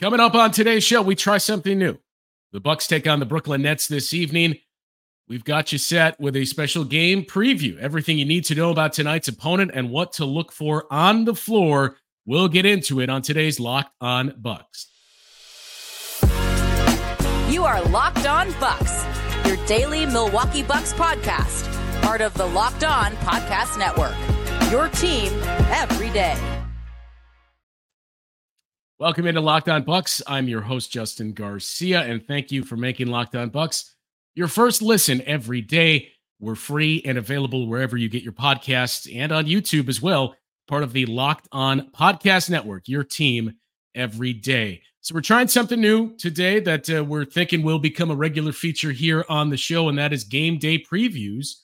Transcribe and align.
Coming 0.00 0.18
up 0.18 0.34
on 0.34 0.50
today's 0.50 0.82
show, 0.82 1.02
we 1.02 1.14
try 1.14 1.36
something 1.36 1.78
new. 1.78 1.98
The 2.52 2.60
Bucks 2.60 2.86
take 2.86 3.06
on 3.06 3.20
the 3.20 3.26
Brooklyn 3.26 3.60
Nets 3.60 3.86
this 3.86 4.14
evening. 4.14 4.56
We've 5.28 5.44
got 5.44 5.72
you 5.72 5.78
set 5.78 6.18
with 6.18 6.34
a 6.36 6.46
special 6.46 6.84
game 6.84 7.22
preview. 7.22 7.78
Everything 7.78 8.18
you 8.18 8.24
need 8.24 8.46
to 8.46 8.54
know 8.54 8.70
about 8.70 8.94
tonight's 8.94 9.28
opponent 9.28 9.72
and 9.74 9.90
what 9.90 10.14
to 10.14 10.24
look 10.24 10.52
for 10.52 10.90
on 10.90 11.26
the 11.26 11.34
floor. 11.34 11.98
We'll 12.24 12.48
get 12.48 12.64
into 12.64 12.98
it 13.02 13.10
on 13.10 13.20
today's 13.20 13.60
Locked 13.60 13.94
On 14.00 14.32
Bucks. 14.38 14.86
You 17.50 17.64
are 17.64 17.82
Locked 17.90 18.26
On 18.26 18.50
Bucks, 18.58 19.04
your 19.46 19.58
daily 19.66 20.06
Milwaukee 20.06 20.62
Bucks 20.62 20.94
podcast, 20.94 21.70
part 22.00 22.22
of 22.22 22.32
the 22.32 22.46
Locked 22.46 22.84
On 22.84 23.12
Podcast 23.16 23.78
Network. 23.78 24.16
Your 24.72 24.88
team 24.88 25.30
every 25.70 26.08
day. 26.08 26.59
Welcome 29.00 29.26
into 29.26 29.40
Locked 29.40 29.70
On 29.70 29.82
Bucks. 29.82 30.20
I'm 30.26 30.46
your 30.46 30.60
host, 30.60 30.92
Justin 30.92 31.32
Garcia, 31.32 32.02
and 32.02 32.22
thank 32.26 32.52
you 32.52 32.62
for 32.62 32.76
making 32.76 33.06
Locked 33.06 33.34
On 33.34 33.48
Bucks 33.48 33.94
your 34.34 34.46
first 34.46 34.82
listen 34.82 35.22
every 35.22 35.62
day. 35.62 36.10
We're 36.38 36.54
free 36.54 37.00
and 37.06 37.16
available 37.16 37.66
wherever 37.66 37.96
you 37.96 38.10
get 38.10 38.22
your 38.22 38.34
podcasts 38.34 39.10
and 39.10 39.32
on 39.32 39.46
YouTube 39.46 39.88
as 39.88 40.02
well, 40.02 40.36
part 40.68 40.82
of 40.82 40.92
the 40.92 41.06
Locked 41.06 41.48
On 41.50 41.90
Podcast 41.92 42.50
Network, 42.50 42.88
your 42.88 43.02
team 43.02 43.54
every 43.94 44.34
day. 44.34 44.82
So 45.00 45.14
we're 45.14 45.22
trying 45.22 45.48
something 45.48 45.80
new 45.80 46.14
today 46.18 46.60
that 46.60 46.90
uh, 46.90 47.02
we're 47.02 47.24
thinking 47.24 47.62
will 47.62 47.78
become 47.78 48.10
a 48.10 48.14
regular 48.14 48.52
feature 48.52 48.92
here 48.92 49.24
on 49.30 49.48
the 49.48 49.56
show, 49.56 49.88
and 49.88 49.96
that 49.96 50.12
is 50.12 50.24
game 50.24 50.58
day 50.58 50.78
previews 50.78 51.54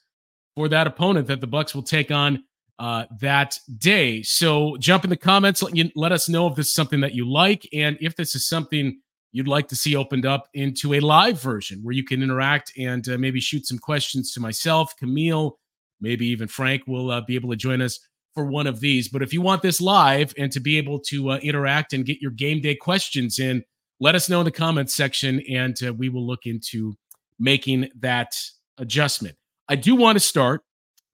for 0.55 0.70
that 0.70 0.87
opponent 0.87 1.27
that 1.27 1.42
the 1.42 1.47
Bucks 1.47 1.75
will 1.75 1.83
take 1.83 2.11
on 2.11 2.45
uh, 2.79 3.05
that 3.21 3.59
day. 3.79 4.23
So 4.23 4.77
jump 4.79 5.05
in 5.05 5.11
the 5.11 5.17
comments, 5.17 5.62
let, 5.62 5.77
you, 5.77 5.91
let 5.95 6.12
us 6.12 6.29
know 6.29 6.47
if 6.47 6.55
this 6.55 6.69
is 6.69 6.75
something 6.75 7.01
that 7.01 7.15
you 7.15 7.30
like 7.30 7.69
and 7.73 7.97
if 8.01 8.17
this 8.17 8.34
is 8.34 8.48
something 8.48 9.01
you'd 9.33 9.48
like 9.48 9.69
to 9.69 9.77
see 9.77 9.97
opened 9.97 10.27
up 10.27 10.48
into 10.55 10.95
a 10.95 11.01
live 11.01 11.41
version 11.41 11.81
where 11.83 11.95
you 11.95 12.05
can 12.05 12.23
interact 12.23 12.73
and 12.78 13.09
uh, 13.09 13.19
maybe 13.19 13.41
shoot 13.41 13.67
some 13.67 13.78
questions 13.78 14.33
to 14.33 14.41
myself, 14.41 14.95
Camille, 14.98 15.59
maybe 16.00 16.27
even 16.27 16.48
Frank 16.48 16.83
will 16.87 17.11
uh, 17.11 17.20
be 17.20 17.34
able 17.34 17.50
to 17.50 17.56
join 17.56 17.81
us 17.81 17.98
for 18.34 18.45
one 18.45 18.67
of 18.67 18.81
these. 18.81 19.09
But 19.09 19.22
if 19.22 19.33
you 19.33 19.41
want 19.41 19.62
this 19.62 19.81
live 19.81 20.34
and 20.39 20.53
to 20.53 20.61
be 20.61 20.77
able 20.78 21.00
to 21.00 21.31
uh, 21.31 21.37
interact 21.39 21.93
and 21.93 22.05
get 22.05 22.20
your 22.20 22.31
game 22.31 22.61
day 22.61 22.75
questions 22.75 23.39
in, 23.39 23.65
let 24.00 24.15
us 24.15 24.28
know 24.28 24.41
in 24.41 24.45
the 24.45 24.50
comments 24.50 24.95
section 24.95 25.43
and 25.50 25.77
uh, 25.83 25.93
we 25.95 26.11
will 26.11 26.27
look 26.27 26.45
into 26.45 26.95
making 27.39 27.89
that 28.00 28.34
adjustment. 28.78 29.37
I 29.69 29.77
do 29.77 29.97
want 29.97 30.17
to 30.17 30.20
start 30.20 30.62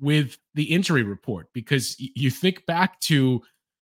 with 0.03 0.36
the 0.55 0.64
injury 0.64 1.05
report 1.05 1.47
because 1.55 1.97
you 1.98 2.28
think 2.28 2.67
back 2.67 3.00
to 3.00 3.41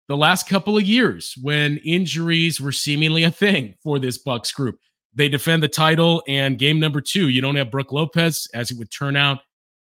the 0.09 0.17
last 0.17 0.49
couple 0.49 0.77
of 0.77 0.83
years 0.83 1.35
when 1.41 1.79
injuries 1.79 2.61
were 2.61 2.73
seemingly 2.73 3.23
a 3.23 3.31
thing 3.31 3.75
for 3.83 3.99
this 3.99 4.19
Bucks 4.19 4.51
group. 4.51 4.79
They 5.15 5.29
defend 5.29 5.63
the 5.63 5.69
title, 5.69 6.23
and 6.29 6.59
game 6.59 6.81
number 6.81 7.01
two, 7.01 7.29
you 7.29 7.41
don't 7.41 7.57
have 7.57 7.71
Brook 7.71 7.93
Lopez, 7.93 8.49
as 8.53 8.71
it 8.71 8.79
would 8.79 8.91
turn 8.91 9.17
out. 9.17 9.39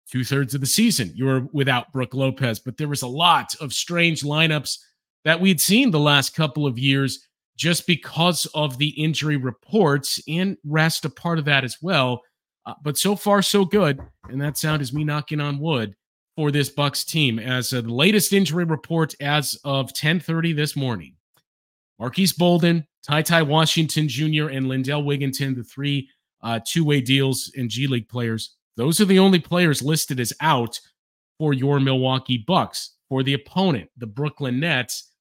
Two 0.09 0.23
thirds 0.23 0.55
of 0.55 0.61
the 0.61 0.67
season, 0.67 1.11
you 1.15 1.25
were 1.25 1.47
without 1.51 1.91
Brook 1.91 2.13
Lopez, 2.13 2.59
but 2.59 2.77
there 2.77 2.87
was 2.87 3.03
a 3.03 3.07
lot 3.07 3.53
of 3.61 3.73
strange 3.73 4.21
lineups 4.21 4.77
that 5.25 5.39
we'd 5.39 5.61
seen 5.61 5.91
the 5.91 5.99
last 5.99 6.35
couple 6.35 6.65
of 6.65 6.79
years 6.79 7.27
just 7.57 7.85
because 7.85 8.45
of 8.53 8.77
the 8.77 8.89
injury 8.89 9.35
reports 9.35 10.19
and 10.27 10.57
rest 10.63 11.05
a 11.05 11.09
part 11.09 11.37
of 11.37 11.45
that 11.45 11.63
as 11.63 11.77
well. 11.81 12.21
Uh, 12.65 12.73
but 12.83 12.97
so 12.97 13.15
far, 13.15 13.41
so 13.41 13.65
good. 13.65 13.99
And 14.29 14.41
that 14.41 14.57
sound 14.57 14.81
is 14.81 14.93
me 14.93 15.03
knocking 15.03 15.41
on 15.41 15.59
wood 15.59 15.95
for 16.39 16.51
this 16.51 16.69
Bucks 16.69 17.03
team 17.03 17.37
as 17.37 17.71
the 17.71 17.81
latest 17.81 18.31
injury 18.31 18.63
report 18.63 19.13
as 19.19 19.59
of 19.65 19.91
10:30 19.91 20.53
this 20.55 20.73
morning. 20.73 21.17
Marques 21.99 22.31
Bolden, 22.31 22.87
Ty 23.03 23.23
Ty 23.23 23.41
Washington 23.41 24.07
Jr., 24.07 24.47
and 24.47 24.69
Lindell 24.69 25.03
Wigginton, 25.03 25.53
the 25.53 25.65
three 25.65 26.07
uh, 26.41 26.61
two-way 26.65 27.01
deals 27.01 27.51
and 27.57 27.69
G 27.69 27.87
League 27.87 28.07
players. 28.07 28.55
Those 28.77 29.01
are 29.01 29.05
the 29.05 29.19
only 29.19 29.39
players 29.39 29.81
listed 29.81 30.17
as 30.17 30.31
out 30.39 30.79
for 31.37 31.51
your 31.51 31.81
Milwaukee 31.81 32.37
Bucks. 32.47 32.95
For 33.09 33.21
the 33.21 33.33
opponent, 33.33 33.89
the 33.97 34.07
Brooklyn 34.07 34.61
Nets, 34.61 35.11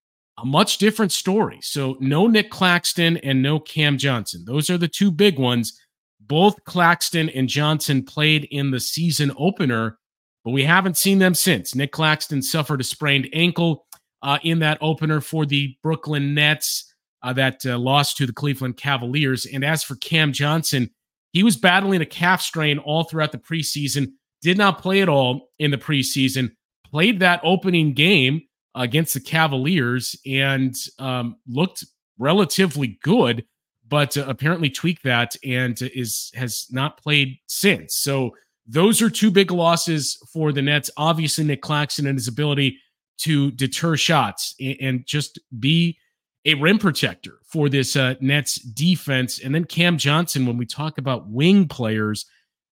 a 0.41 0.47
much 0.47 0.79
different 0.79 1.11
story. 1.11 1.59
So 1.63 1.97
no 1.99 2.29
Nick 2.29 2.49
Claxton 2.49 3.17
and 3.17 3.43
no 3.43 3.59
Cam 3.59 3.99
Johnson. 3.99 4.45
Those 4.47 4.71
are 4.71 4.79
the 4.79 4.87
two 4.87 5.11
big 5.11 5.37
ones. 5.37 5.81
Both 6.21 6.63
Claxton 6.63 7.29
and 7.31 7.49
Johnson 7.49 8.05
played 8.05 8.45
in 8.53 8.71
the 8.71 8.79
season 8.79 9.33
opener 9.37 9.99
but 10.45 10.53
we 10.53 10.65
haven't 10.65 10.97
seen 10.97 11.19
them 11.19 11.35
since. 11.35 11.75
Nick 11.75 11.93
Claxton 11.93 12.43
suffered 12.43 12.81
a 12.81 12.85
sprained 12.85 13.29
ankle 13.33 13.87
uh, 14.23 14.39
in 14.43 14.59
that 14.61 14.79
opener 14.81 15.21
for 15.21 15.47
the 15.47 15.77
Brooklyn 15.83 16.35
Nets 16.35 16.93
uh, 17.23 17.33
that 17.33 17.65
uh, 17.67 17.79
lost 17.79 18.17
to 18.17 18.27
the 18.27 18.33
Cleveland 18.33 18.77
Cavaliers. 18.77 19.47
And 19.47 19.65
as 19.65 19.83
for 19.83 19.97
Cam 19.97 20.33
Johnson, 20.33 20.91
he 21.33 21.43
was 21.43 21.57
battling 21.57 22.01
a 22.01 22.07
calf 22.07 22.41
strain 22.41 22.79
all 22.79 23.05
throughout 23.05 23.33
the 23.33 23.39
preseason, 23.39 24.13
did 24.43 24.57
not 24.57 24.81
play 24.81 25.03
at 25.03 25.09
all 25.09 25.51
in 25.59 25.71
the 25.71 25.79
preseason, 25.79 26.53
played 26.85 27.21
that 27.21 27.41
opening 27.45 27.93
game 27.93 28.43
against 28.75 29.15
the 29.15 29.21
Cavaliers 29.21 30.17
and 30.25 30.75
um, 30.99 31.37
looked 31.47 31.85
relatively 32.19 32.99
good, 33.03 33.45
but 33.87 34.17
uh, 34.17 34.25
apparently 34.29 34.71
tweaked 34.71 35.03
that 35.05 35.37
and 35.45 35.81
is 35.95 36.31
has 36.35 36.67
not 36.71 37.01
played 37.01 37.39
since. 37.47 37.97
So 37.97 38.35
those 38.69 39.01
are 39.01 39.09
two 39.09 39.31
big 39.31 39.51
losses 39.51 40.19
for 40.31 40.53
the 40.53 40.63
Nets. 40.63 40.91
Obviously, 40.97 41.45
Nick 41.45 41.63
Claxton 41.63 42.07
and 42.07 42.19
his 42.19 42.29
ability 42.29 42.79
to 43.19 43.51
deter 43.53 43.97
shots 43.97 44.55
and 44.61 45.05
just 45.07 45.39
be 45.59 45.99
a 46.45 46.55
rim 46.55 46.79
protector 46.79 47.39
for 47.45 47.69
this 47.69 47.97
uh, 47.97 48.15
Nets 48.21 48.57
defense. 48.57 49.41
And 49.41 49.55
then 49.55 49.65
Cam 49.65 49.99
Johnson, 49.99 50.47
when 50.47 50.57
we 50.57 50.67
talk 50.67 50.99
about 50.99 51.29
wing 51.29 51.67
players, 51.67 52.27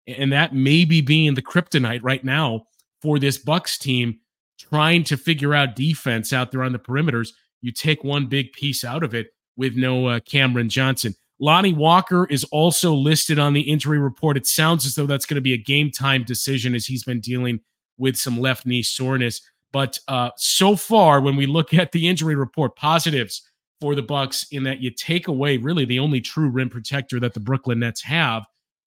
and 0.06 0.33
that 0.33 0.54
maybe 0.54 1.00
being 1.00 1.34
the 1.34 1.43
kryptonite 1.43 2.03
right 2.03 2.22
now 2.25 2.66
for 3.00 3.19
this 3.19 3.38
Bucks 3.38 3.78
team, 3.78 4.19
trying 4.59 5.04
to 5.04 5.16
figure 5.16 5.54
out 5.54 5.77
defense 5.77 6.33
out 6.33 6.50
there 6.50 6.62
on 6.62 6.72
the 6.72 6.78
perimeters. 6.78 7.31
You 7.62 7.72
take 7.72 8.04
one 8.04 8.27
big 8.27 8.53
piece 8.53 8.84
out 8.84 9.03
of 9.03 9.15
it 9.15 9.28
with 9.56 9.77
no 9.77 10.06
uh, 10.06 10.21
Cameron 10.21 10.69
Johnson. 10.69 11.15
Lonnie 11.41 11.72
Walker 11.72 12.27
is 12.27 12.45
also 12.45 12.95
listed 12.95 13.39
on 13.39 13.55
the 13.55 13.62
injury 13.62 13.99
report. 13.99 14.37
It 14.37 14.47
sounds 14.47 14.87
as 14.87 14.95
though 14.95 15.06
that's 15.06 15.27
going 15.27 15.37
to 15.37 15.41
be 15.41 15.53
a 15.53 15.59
game 15.59 15.91
time 15.91 16.25
decision 16.25 16.75
as 16.75 16.87
he's 16.87 17.05
been 17.05 17.21
dealing 17.21 17.61
with 17.99 18.17
some 18.17 18.41
left 18.41 18.67
knee 18.67 18.83
soreness. 18.83 19.41
But 19.72 19.99
uh, 20.06 20.31
so 20.37 20.77
far, 20.77 21.21
when 21.21 21.37
we 21.37 21.47
look 21.47 21.75
at 21.75 21.93
the 21.93 22.09
injury 22.09 22.37
report, 22.37 22.77
positives 22.77 23.43
for 23.81 23.95
the 23.95 24.03
Bucks 24.03 24.47
in 24.53 24.62
that 24.65 24.81
you 24.81 24.91
take 24.91 25.27
away 25.27 25.56
really 25.56 25.84
the 25.84 25.99
only 25.99 26.21
true 26.21 26.49
rim 26.49 26.71
protector 26.71 27.19
that 27.21 27.34
the 27.34 27.41
Brooklyn 27.41 27.81
Nets 27.81 28.03
have 28.03 28.45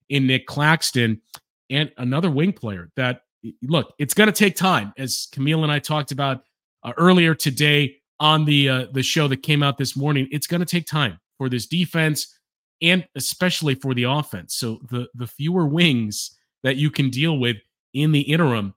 in 0.08 0.26
Nick 0.26 0.48
Claxton 0.48 1.22
and 1.70 1.92
another 1.98 2.32
wing 2.32 2.54
player. 2.54 2.90
That 2.96 3.22
look, 3.62 3.94
it's 4.00 4.14
going 4.14 4.28
to 4.28 4.34
take 4.34 4.56
time, 4.56 4.94
as 4.98 5.28
Camille 5.34 5.64
and 5.64 5.72
I 5.72 5.80
talked 5.80 6.14
about 6.14 6.44
uh, 6.84 6.94
earlier 6.96 7.36
today 7.36 7.98
on 8.22 8.46
the 8.46 8.70
uh, 8.70 8.86
the 8.94 9.04
show 9.04 9.28
that 9.28 9.44
came 9.44 9.62
out 9.62 9.78
this 9.78 9.98
morning. 9.98 10.30
It's 10.32 10.48
going 10.48 10.62
to 10.62 10.66
take 10.66 10.88
time 10.88 11.20
for 11.38 11.50
this 11.50 11.68
defense 11.68 12.37
and 12.82 13.08
especially 13.16 13.76
for 13.76 13.94
the 13.94 14.04
offense. 14.04 14.56
So 14.56 14.80
the 14.90 15.08
the 15.16 15.28
fewer 15.28 15.66
wings 15.66 16.38
that 16.64 16.76
you 16.76 16.90
can 16.92 17.10
deal 17.10 17.38
with 17.38 17.58
in 17.94 18.12
the 18.12 18.22
interim, 18.22 18.74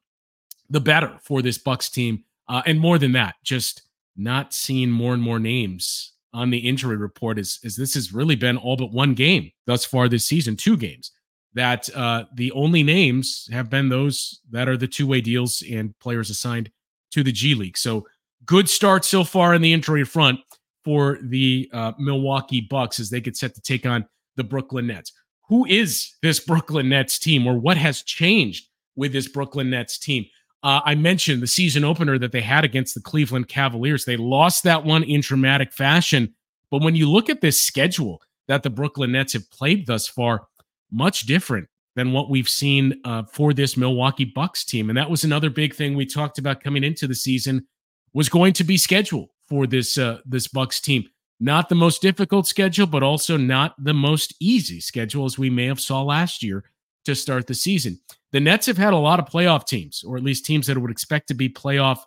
the 0.69 0.81
better 0.81 1.19
for 1.23 1.43
this 1.43 1.59
Bucks 1.59 1.89
team. 1.89 2.25
Uh, 2.49 2.63
and 2.67 2.81
more 2.81 2.99
than 2.99 3.13
that, 3.13 3.37
just 3.45 3.83
not 4.17 4.53
seeing 4.53 4.91
more 4.91 5.15
and 5.15 5.23
more 5.23 5.39
names 5.39 6.13
on 6.33 6.51
the 6.51 6.59
injury 6.59 6.97
report 6.97 7.39
is 7.39 7.59
is 7.63 7.77
this 7.77 7.95
has 7.95 8.13
really 8.13 8.37
been 8.37 8.57
all 8.57 8.77
but 8.77 8.93
one 8.93 9.15
game 9.15 9.51
thus 9.67 9.85
far 9.85 10.09
this 10.09 10.25
season, 10.25 10.57
two 10.57 10.77
games. 10.77 11.13
That 11.55 11.95
uh, 11.97 12.27
the 12.35 12.53
only 12.53 12.85
names 12.85 13.49
have 13.51 13.69
been 13.69 13.89
those 13.89 14.41
that 14.51 14.69
are 14.69 14.77
the 14.77 14.87
two 14.87 15.07
way 15.07 15.21
deals 15.21 15.65
and 15.69 15.99
players 15.99 16.31
assigned 16.31 16.71
to 17.11 17.25
the 17.25 17.33
G 17.33 17.57
League. 17.57 17.77
So 17.77 18.07
good 18.47 18.69
start 18.69 19.05
so 19.05 19.25
far 19.25 19.55
in 19.55 19.63
the 19.63 19.73
injury 19.73 20.05
front 20.05 20.39
for 20.85 21.19
the 21.23 21.69
uh, 21.73 21.93
Milwaukee 21.99 22.61
Bucks 22.61 22.99
as 23.01 23.11
they 23.11 23.21
get 23.21 23.37
set 23.37 23.55
to 23.55 23.61
take 23.61 23.87
on 23.87 24.07
the 24.37 24.45
Brooklyn 24.45 24.87
Nets. 24.87 25.13
Who 25.49 25.67
is 25.67 26.15
this 26.23 26.41
Brooklyn 26.41 26.89
Nets 26.89 27.19
team, 27.19 27.47
or 27.47 27.59
what 27.59 27.77
has 27.77 28.03
changed 28.03 28.69
with 28.97 29.13
this 29.13 29.29
Brooklyn 29.29 29.71
Nets 29.71 29.99
team? 29.99 30.25
Uh, 30.63 30.81
I 30.85 30.95
mentioned 30.95 31.43
the 31.43 31.47
season 31.47 31.85
opener 31.85 32.19
that 32.19 32.33
they 32.33 32.43
had 32.43 32.65
against 32.65 32.95
the 32.95 33.01
Cleveland 33.01 33.49
Cavaliers. 33.49 34.05
They 34.05 34.17
lost 34.17 34.63
that 34.65 34.85
one 34.85 35.03
in 35.03 35.23
dramatic 35.23 35.73
fashion. 35.73 36.35
But 36.71 36.83
when 36.83 36.95
you 36.95 37.11
look 37.11 37.29
at 37.29 37.41
this 37.41 37.61
schedule 37.61 38.23
that 38.47 38.63
the 38.63 38.71
Brooklyn 38.71 39.13
Nets 39.13 39.33
have 39.33 39.51
played 39.51 39.87
thus 39.87 40.07
far, 40.07 40.47
much 40.91 41.23
different 41.23 41.69
than 41.97 42.13
what 42.13 42.31
we've 42.31 42.49
seen 42.49 43.01
uh, 43.05 43.23
for 43.25 43.53
this 43.53 43.77
Milwaukee 43.77 44.25
Bucks 44.25 44.65
team. 44.65 44.91
And 44.91 44.97
that 44.97 45.11
was 45.11 45.25
another 45.25 45.51
big 45.51 45.75
thing 45.75 45.95
we 45.95 46.07
talked 46.07 46.39
about 46.39 46.63
coming 46.63 46.85
into 46.85 47.07
the 47.07 47.15
season 47.15 47.67
was 48.13 48.29
going 48.29 48.53
to 48.55 48.65
be 48.65 48.77
schedule 48.77 49.31
for 49.51 49.67
this 49.67 49.99
uh, 49.99 50.21
this 50.25 50.49
Bucks 50.49 50.81
team. 50.81 51.05
Not 51.41 51.69
the 51.69 51.75
most 51.75 52.03
difficult 52.03 52.47
schedule, 52.47 52.87
but 52.87 53.03
also 53.03 53.37
not 53.37 53.75
the 53.83 53.95
most 53.95 54.35
easy 54.41 54.79
schedule 54.79 55.25
as 55.25 55.39
we 55.39 55.51
may 55.51 55.67
have 55.67 55.81
saw 55.81 56.03
last 56.03 56.43
year 56.43 56.65
to 57.07 57.15
start 57.15 57.47
the 57.47 57.55
season. 57.55 57.99
The 58.33 58.41
Nets 58.41 58.67
have 58.67 58.79
had 58.79 58.93
a 58.93 58.99
lot 58.99 59.19
of 59.19 59.27
playoff 59.27 59.67
teams, 59.67 60.05
or 60.05 60.17
at 60.17 60.23
least 60.23 60.45
teams 60.45 60.67
that 60.67 60.79
would 60.79 60.91
expect 60.91 61.29
to 61.29 61.35
be 61.35 61.49
playoff 61.49 62.01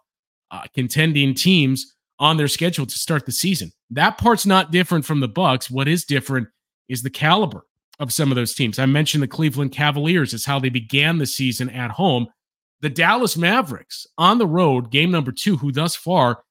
uh, 0.51 0.63
contending 0.73 1.33
teams 1.33 1.95
on 2.19 2.37
their 2.37 2.47
schedule 2.47 2.85
to 2.85 2.97
start 2.97 3.25
the 3.25 3.31
season. 3.31 3.71
That 3.89 4.17
part's 4.17 4.45
not 4.45 4.71
different 4.71 5.03
from 5.03 5.19
the 5.19 5.27
Bucks. 5.27 5.69
What 5.69 5.87
is 5.87 6.05
different 6.05 6.47
is 6.87 7.01
the 7.01 7.09
caliber 7.09 7.65
of 7.99 8.13
some 8.13 8.31
of 8.31 8.35
those 8.35 8.53
teams. 8.53 8.79
I 8.79 8.85
mentioned 8.85 9.23
the 9.23 9.27
Cleveland 9.27 9.71
Cavaliers 9.71 10.33
is 10.33 10.45
how 10.45 10.59
they 10.59 10.69
began 10.69 11.17
the 11.17 11.25
season 11.25 11.69
at 11.71 11.91
home. 11.91 12.27
The 12.81 12.89
Dallas 12.89 13.35
Mavericks 13.35 14.05
on 14.17 14.37
the 14.37 14.47
road, 14.47 14.91
game 14.91 15.09
number 15.09 15.31
two, 15.31 15.57
who 15.57 15.71
thus 15.71 15.95
far 15.95 16.43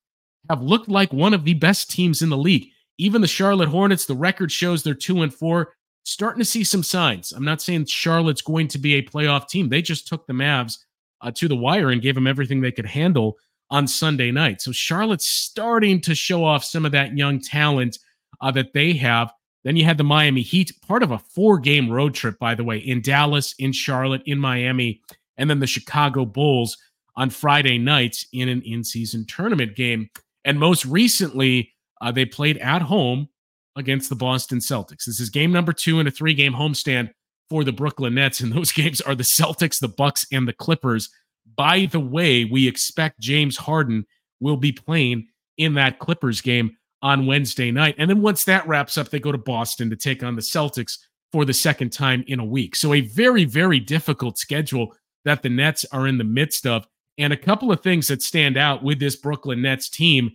have 0.49 0.62
looked 0.62 0.89
like 0.89 1.12
one 1.12 1.35
of 1.35 1.44
the 1.44 1.55
best 1.55 1.91
teams 1.91 2.23
in 2.23 2.29
the 2.29 2.37
league. 2.37 2.69
Even 2.99 3.21
the 3.21 3.27
Charlotte 3.29 3.69
Hornets, 3.69 4.06
the 4.06 4.15
record 4.15 4.53
shows 4.53 4.83
they're 4.83 4.94
two 4.94 5.23
and 5.23 5.33
four, 5.33 5.75
starting 6.05 6.41
to 6.41 6.44
see 6.44 6.65
some 6.65 6.83
signs. 6.83 7.33
I'm 7.33 7.44
not 7.44 7.62
saying 7.62 7.87
Charlotte's 7.87 8.43
going 8.43 8.69
to 8.69 8.79
be 8.79 8.94
a 8.94 9.03
playoff 9.03 9.49
team. 9.49 9.69
They 9.69 9.83
just 9.83 10.09
took 10.09 10.27
the 10.27 10.33
Mavs 10.33 10.79
uh, 11.21 11.31
to 11.33 11.49
the 11.49 11.56
wire 11.56 11.91
and 11.91 12.03
gave 12.03 12.15
them 12.15 12.27
everything 12.27 12.61
they 12.61 12.73
could 12.73 12.87
handle 12.87 13.37
on 13.71 13.87
Sunday 13.87 14.31
night. 14.31 14.61
So 14.61 14.73
Charlotte's 14.73 15.27
starting 15.27 16.00
to 16.03 16.15
show 16.15 16.45
off 16.45 16.65
some 16.65 16.85
of 16.85 16.93
that 16.93 17.17
young 17.17 17.41
talent 17.41 17.99
uh, 18.41 18.50
that 18.50 18.75
they 18.75 18.93
have. 18.95 19.33
Then 19.65 19.77
you 19.77 19.85
had 19.85 19.97
the 19.97 20.05
Miami 20.05 20.43
Heat, 20.43 20.73
part 20.87 21.03
of 21.03 21.12
a 21.12 21.19
four 21.19 21.59
game 21.59 21.88
road 21.88 22.15
trip, 22.15 22.38
by 22.38 22.55
the 22.55 22.65
way, 22.65 22.79
in 22.79 23.00
Dallas, 23.00 23.55
in 23.59 23.73
Charlotte, 23.73 24.23
in 24.27 24.38
Miami, 24.38 25.00
and 25.37 25.49
then 25.49 25.61
the 25.61 25.67
Chicago 25.67 26.25
Bulls 26.25 26.77
on 27.17 27.31
Friday 27.31 27.79
nights 27.79 28.27
in 28.33 28.49
an 28.49 28.62
in 28.62 28.85
season 28.85 29.25
tournament 29.27 29.77
game. 29.77 30.11
And 30.44 30.59
most 30.59 30.85
recently, 30.85 31.73
uh, 32.00 32.12
they 32.12 32.25
played 32.25 32.59
at 32.59 32.83
home 32.83 33.29
against 33.77 34.09
the 34.09 34.17
Boston 34.17 34.59
Celtics. 34.59 35.05
This 35.06 35.21
is 35.21 35.31
game 35.31 35.53
number 35.53 35.73
two 35.73 36.00
in 36.00 36.06
a 36.06 36.11
three 36.11 36.35
game 36.35 36.53
homestand 36.53 37.11
for 37.49 37.65
the 37.65 37.73
Brooklyn 37.73 38.15
Nets. 38.15 38.41
And 38.41 38.53
those 38.53 38.73
games 38.73 39.00
are 39.00 39.15
the 39.15 39.23
Celtics, 39.23 39.79
the 39.81 39.89
Bucks, 39.89 40.27
and 40.33 40.47
the 40.47 40.53
Clippers. 40.53 41.09
By 41.56 41.87
the 41.87 42.00
way, 42.00 42.44
we 42.44 42.67
expect 42.67 43.21
James 43.21 43.56
Harden 43.56 44.06
will 44.41 44.56
be 44.56 44.73
playing 44.73 45.29
in 45.59 45.75
that 45.75 45.99
Clippers 45.99 46.41
game 46.41 46.77
on 47.03 47.27
Wednesday 47.27 47.71
night. 47.71 47.95
And 47.99 48.09
then 48.09 48.23
once 48.23 48.45
that 48.45 48.67
wraps 48.67 48.97
up, 48.97 49.11
they 49.11 49.21
go 49.21 49.33
to 49.33 49.38
Boston 49.38 49.91
to 49.91 49.97
take 49.97 50.23
on 50.23 50.37
the 50.37 50.43
Celtics 50.43 50.99
for 51.33 51.45
the 51.45 51.55
second 51.55 51.91
time 51.93 52.25
in 52.27 52.38
a 52.38 52.45
week. 52.45 52.77
So 52.77 52.93
a 52.93 53.00
very, 53.00 53.45
very 53.45 53.81
difficult 53.81 54.38
schedule 54.38 54.95
that 55.25 55.43
the 55.43 55.49
Nets 55.49 55.85
are 55.93 56.06
in 56.06 56.19
the 56.19 56.25
midst 56.25 56.67
of. 56.67 56.87
And 57.19 57.32
a 57.32 57.37
couple 57.37 57.70
of 57.70 57.82
things 57.82 58.09
that 58.09 58.23
stand 58.23 58.56
out 58.56 58.82
with 58.82 58.99
this 58.99 59.17
Brooklyn 59.17 59.62
Nets 59.62 59.88
team 59.88 60.32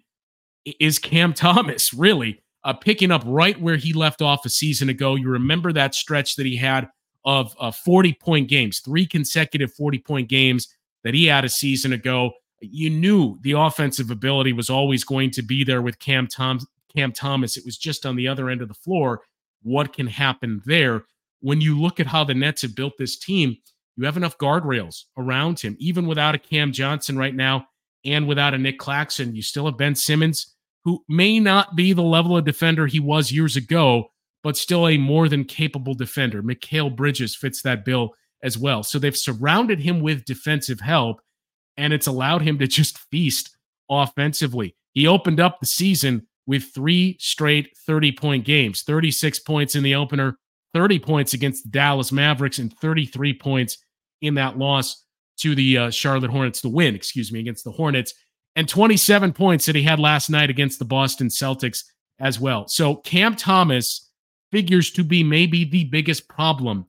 is 0.80 1.00
Cam 1.00 1.34
Thomas, 1.34 1.94
really 1.94 2.42
uh, 2.64 2.74
picking 2.74 3.12
up 3.12 3.24
right 3.26 3.60
where 3.60 3.78
he 3.78 3.94
left 3.94 4.22
off 4.22 4.46
a 4.46 4.50
season 4.50 4.90
ago. 4.90 5.16
You 5.16 5.30
remember 5.30 5.74
that 5.74 5.96
stretch 5.96 6.36
that 6.36 6.46
he 6.46 6.56
had 6.56 6.90
of 7.26 7.56
uh, 7.60 7.72
40 7.72 8.14
point 8.14 8.48
games, 8.48 8.80
three 8.80 9.06
consecutive 9.06 9.74
40 9.74 10.00
point 10.00 10.30
games 10.30 10.68
that 11.04 11.14
he 11.14 11.26
had 11.26 11.46
a 11.46 11.50
season 11.50 11.94
ago 11.94 12.34
you 12.60 12.90
knew 12.90 13.38
the 13.42 13.54
offensive 13.54 14.12
ability 14.12 14.54
was 14.54 14.70
always 14.70 15.04
going 15.04 15.32
to 15.32 15.42
be 15.42 15.64
there 15.64 15.82
with 15.82 16.00
Cam 16.00 16.28
Tom 16.28 16.60
Cam 16.96 17.12
Thomas. 17.12 17.58
It 17.58 17.66
was 17.66 17.78
just 17.78 18.06
on 18.06 18.16
the 18.16 18.28
other 18.28 18.50
end 18.50 18.62
of 18.62 18.68
the 18.68 18.74
floor. 18.74 19.22
What 19.62 19.94
can 19.94 20.08
happen 20.08 20.62
there? 20.66 21.04
When 21.42 21.62
you 21.62 21.80
look 21.80 22.00
at 22.00 22.08
how 22.08 22.24
the 22.24 22.34
Nets 22.34 22.64
have 22.64 22.76
built 22.76 22.94
this 22.98 23.18
team, 23.18 23.58
you 23.98 24.06
have 24.06 24.18
enough 24.18 24.38
guardrails 24.38 25.06
around 25.18 25.60
him. 25.60 25.76
Even 25.80 26.08
without 26.08 26.36
a 26.36 26.40
Cam 26.40 26.72
Johnson 26.72 27.18
right 27.18 27.36
now 27.36 27.68
and 28.06 28.28
without 28.28 28.54
a 28.54 28.58
Nick 28.58 28.78
Claxton, 28.78 29.36
you 29.36 29.42
still 29.42 29.66
have 29.66 29.78
Ben 29.78 29.96
Simmons, 29.96 30.56
who 30.84 31.04
may 31.10 31.40
not 31.40 31.76
be 31.76 31.94
the 31.94 32.04
level 32.04 32.38
of 32.38 32.46
defender 32.46 32.86
he 32.88 33.00
was 33.00 33.32
years 33.32 33.56
ago, 33.56 34.12
but 34.44 34.56
still 34.56 34.88
a 34.88 34.98
more 34.98 35.28
than 35.28 35.44
capable 35.44 35.96
defender. 35.96 36.44
Mikal 36.44 36.96
Bridges 36.96 37.36
fits 37.36 37.64
that 37.64 37.84
bill 37.84 38.14
as 38.44 38.58
well. 38.58 38.84
So 38.84 39.00
they've 39.00 39.18
surrounded 39.18 39.80
him 39.80 40.00
with 40.00 40.26
defensive 40.26 40.80
help 40.80 41.20
and 41.76 41.92
it's 41.92 42.08
allowed 42.08 42.44
him 42.44 42.60
to 42.60 42.68
just 42.68 43.00
feast 43.12 43.58
offensively. 43.90 44.76
He 44.94 45.08
opened 45.08 45.40
up 45.40 45.60
the 45.60 45.66
season 45.66 46.28
with 46.46 46.74
three 46.74 47.18
straight 47.20 47.76
30 47.86 48.12
point 48.14 48.46
games 48.46 48.84
36 48.84 49.40
points 49.40 49.76
in 49.76 49.84
the 49.84 49.96
opener, 49.96 50.38
30 50.74 51.00
points 51.00 51.34
against 51.34 51.64
the 51.64 51.70
Dallas 51.70 52.12
Mavericks, 52.12 52.60
and 52.60 52.74
33 52.80 53.34
points 53.34 53.78
in 54.22 54.36
that 54.36 54.58
loss 54.58 55.04
to 55.38 55.56
the 55.56 55.78
uh, 55.78 55.90
Charlotte 55.90 56.32
Hornets, 56.32 56.62
the 56.62 56.70
win, 56.70 56.96
excuse 56.96 57.32
me, 57.32 57.40
against 57.40 57.64
the 57.64 57.72
Hornets, 57.72 58.14
and 58.56 58.68
27 58.68 59.34
points 59.34 59.66
that 59.66 59.76
he 59.76 59.84
had 59.84 60.00
last 60.00 60.30
night 60.30 60.50
against 60.50 60.80
the 60.80 60.86
Boston 60.86 61.28
Celtics 61.28 61.84
as 62.20 62.40
well. 62.40 62.68
So 62.68 62.96
Cam 62.96 63.36
Thomas 63.36 64.10
figures 64.52 64.92
to 64.92 65.04
be 65.04 65.24
maybe 65.24 65.64
the 65.64 65.86
biggest 65.86 66.28
problem 66.28 66.88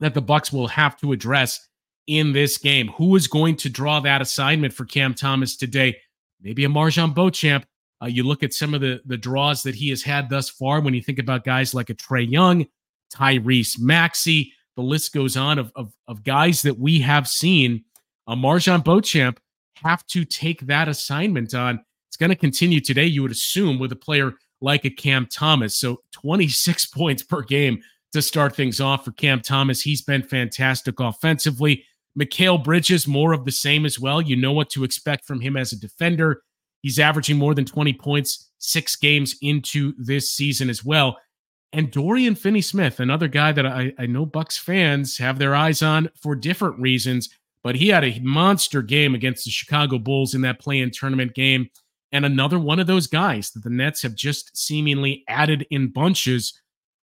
that 0.00 0.14
the 0.14 0.22
Bucks 0.22 0.52
will 0.52 0.66
have 0.68 0.96
to 0.98 1.12
address 1.12 1.68
in 2.06 2.32
this 2.32 2.58
game. 2.58 2.88
Who 2.96 3.16
is 3.16 3.26
going 3.26 3.56
to 3.56 3.70
draw 3.70 4.00
that 4.00 4.20
assignment 4.20 4.72
for 4.72 4.84
Cam 4.84 5.14
Thomas 5.14 5.56
today? 5.56 5.96
Maybe 6.40 6.64
a 6.64 6.68
MarJon 6.68 7.14
Beauchamp. 7.14 7.66
Uh, 8.02 8.06
you 8.06 8.24
look 8.24 8.42
at 8.42 8.52
some 8.52 8.74
of 8.74 8.80
the, 8.80 9.00
the 9.06 9.16
draws 9.16 9.62
that 9.62 9.74
he 9.74 9.88
has 9.88 10.02
had 10.02 10.28
thus 10.28 10.50
far 10.50 10.80
when 10.80 10.92
you 10.92 11.02
think 11.02 11.18
about 11.18 11.44
guys 11.44 11.72
like 11.72 11.88
a 11.88 11.94
Trae 11.94 12.30
Young, 12.30 12.66
Tyrese 13.14 13.80
Maxey, 13.80 14.52
the 14.76 14.82
list 14.82 15.12
goes 15.12 15.36
on 15.36 15.58
of, 15.58 15.72
of, 15.74 15.92
of 16.06 16.22
guys 16.22 16.62
that 16.62 16.78
we 16.78 17.00
have 17.00 17.26
seen. 17.26 17.84
Uh, 18.28 18.34
MarJon 18.36 18.84
Beauchamp 18.84 19.40
have 19.82 20.06
to 20.08 20.24
take 20.24 20.60
that 20.66 20.88
assignment 20.88 21.54
on. 21.54 21.80
It's 22.08 22.16
going 22.16 22.30
to 22.30 22.36
continue 22.36 22.80
today, 22.80 23.06
you 23.06 23.22
would 23.22 23.30
assume, 23.30 23.78
with 23.78 23.92
a 23.92 23.96
player 23.96 24.34
like 24.60 24.84
a 24.84 24.90
Cam 24.90 25.26
Thomas. 25.26 25.76
So 25.76 26.02
26 26.12 26.86
points 26.94 27.22
per 27.22 27.42
game 27.42 27.82
to 28.12 28.22
start 28.22 28.54
things 28.54 28.80
off 28.80 29.04
for 29.04 29.12
Cam 29.12 29.40
Thomas. 29.40 29.82
He's 29.82 30.02
been 30.02 30.22
fantastic 30.22 31.00
offensively. 31.00 31.84
Mikal 32.18 32.62
Bridges, 32.62 33.06
more 33.06 33.32
of 33.32 33.44
the 33.44 33.52
same 33.52 33.84
as 33.84 34.00
well. 34.00 34.22
You 34.22 34.36
know 34.36 34.52
what 34.52 34.70
to 34.70 34.84
expect 34.84 35.26
from 35.26 35.40
him 35.40 35.56
as 35.56 35.72
a 35.72 35.78
defender. 35.78 36.42
He's 36.80 36.98
averaging 36.98 37.36
more 37.36 37.54
than 37.54 37.64
20 37.64 37.92
points 37.94 38.50
six 38.58 38.96
games 38.96 39.36
into 39.42 39.92
this 39.98 40.30
season 40.30 40.70
as 40.70 40.84
well. 40.84 41.18
And 41.76 41.90
Dorian 41.90 42.36
Finney 42.36 42.62
Smith, 42.62 43.00
another 43.00 43.28
guy 43.28 43.52
that 43.52 43.66
I, 43.66 43.92
I 43.98 44.06
know 44.06 44.24
Bucks 44.24 44.56
fans 44.56 45.18
have 45.18 45.38
their 45.38 45.54
eyes 45.54 45.82
on 45.82 46.08
for 46.18 46.34
different 46.34 46.80
reasons, 46.80 47.28
but 47.62 47.76
he 47.76 47.88
had 47.88 48.02
a 48.02 48.18
monster 48.20 48.80
game 48.80 49.14
against 49.14 49.44
the 49.44 49.50
Chicago 49.50 49.98
Bulls 49.98 50.34
in 50.34 50.40
that 50.40 50.58
play 50.58 50.80
in 50.80 50.90
tournament 50.90 51.34
game. 51.34 51.68
And 52.12 52.24
another 52.24 52.58
one 52.58 52.78
of 52.78 52.86
those 52.86 53.06
guys 53.06 53.50
that 53.50 53.62
the 53.62 53.68
Nets 53.68 54.00
have 54.00 54.14
just 54.14 54.56
seemingly 54.56 55.22
added 55.28 55.66
in 55.70 55.92
bunches 55.92 56.58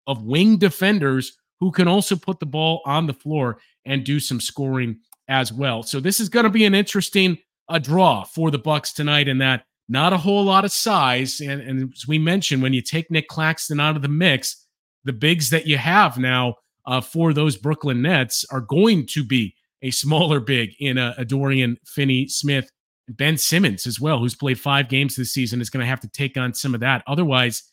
of 0.08 0.24
wing 0.24 0.56
defenders 0.56 1.38
who 1.60 1.70
can 1.72 1.90
also 1.90 2.16
put 2.16 2.40
the 2.40 2.46
ball 2.46 2.82
on 2.86 3.08
the 3.08 3.14
floor 3.14 3.58
and 3.84 4.06
do 4.06 4.22
some 4.22 4.40
scoring 4.40 5.02
as 5.28 5.52
well. 5.52 5.84
So 5.84 6.00
this 6.00 6.22
is 6.22 6.30
going 6.30 6.46
to 6.46 6.50
be 6.50 6.64
an 6.64 6.76
interesting 6.76 7.38
a 7.68 7.74
uh, 7.74 7.80
draw 7.80 8.24
for 8.24 8.52
the 8.52 8.58
Bucks 8.58 8.94
tonight 8.94 9.28
in 9.28 9.40
that 9.40 9.66
not 9.92 10.14
a 10.14 10.18
whole 10.18 10.46
lot 10.46 10.64
of 10.64 10.72
size. 10.72 11.42
And, 11.42 11.62
and, 11.62 11.94
as 11.94 12.08
we 12.08 12.18
mentioned, 12.18 12.64
when 12.64 12.72
you 12.72 12.82
take 12.82 13.12
Nick 13.12 13.28
Claxton 13.28 13.80
out 13.80 13.98
of 13.98 14.02
the 14.02 14.08
mix, 14.08 14.61
the 15.04 15.14
bigs 15.14 15.50
that 15.50 15.68
you 15.68 15.78
have 15.78 16.18
now 16.18 16.56
uh, 16.86 17.02
for 17.02 17.34
those 17.34 17.58
Brooklyn 17.58 18.02
Nets 18.02 18.46
are 18.52 18.62
going 18.62 19.06
to 19.08 19.24
be 19.24 19.56
a 19.82 19.92
smaller 19.92 20.40
big 20.40 20.72
in 20.80 20.98
a, 20.98 21.16
a 21.18 21.26
Dorian 21.26 21.78
Finney 21.86 22.28
Smith. 22.28 22.70
Ben 23.10 23.38
Simmons 23.38 23.88
as 23.88 24.00
well, 24.00 24.20
who's 24.20 24.36
played 24.36 24.60
five 24.60 24.88
games 24.88 25.16
this 25.16 25.34
season, 25.34 25.60
is 25.60 25.70
going 25.70 25.84
to 25.84 25.90
have 25.90 26.00
to 26.02 26.08
take 26.10 26.38
on 26.38 26.54
some 26.54 26.74
of 26.74 26.80
that. 26.80 27.04
Otherwise, 27.08 27.64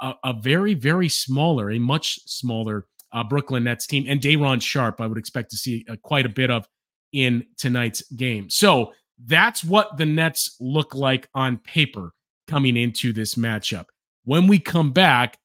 a, 0.00 0.14
a 0.24 0.32
very, 0.32 0.74
very 0.74 1.08
smaller, 1.08 1.70
a 1.70 1.78
much 1.78 2.18
smaller 2.26 2.86
uh, 3.12 3.24
Brooklyn 3.24 3.64
Nets 3.64 3.86
team. 3.86 4.04
And 4.08 4.20
Day'Ron 4.20 4.60
Sharpe, 4.60 5.00
I 5.00 5.06
would 5.06 5.18
expect 5.18 5.50
to 5.50 5.56
see 5.56 5.84
uh, 5.90 5.96
quite 6.02 6.26
a 6.26 6.30
bit 6.30 6.50
of 6.50 6.66
in 7.12 7.44
tonight's 7.58 8.02
game. 8.12 8.48
So 8.48 8.92
that's 9.26 9.64
what 9.64 9.96
the 9.96 10.06
Nets 10.06 10.56
look 10.60 10.94
like 10.94 11.28
on 11.34 11.58
paper 11.58 12.12
coming 12.46 12.76
into 12.76 13.12
this 13.12 13.34
matchup. 13.34 13.86
When 14.24 14.46
we 14.46 14.58
come 14.58 14.92
back, 14.92 15.38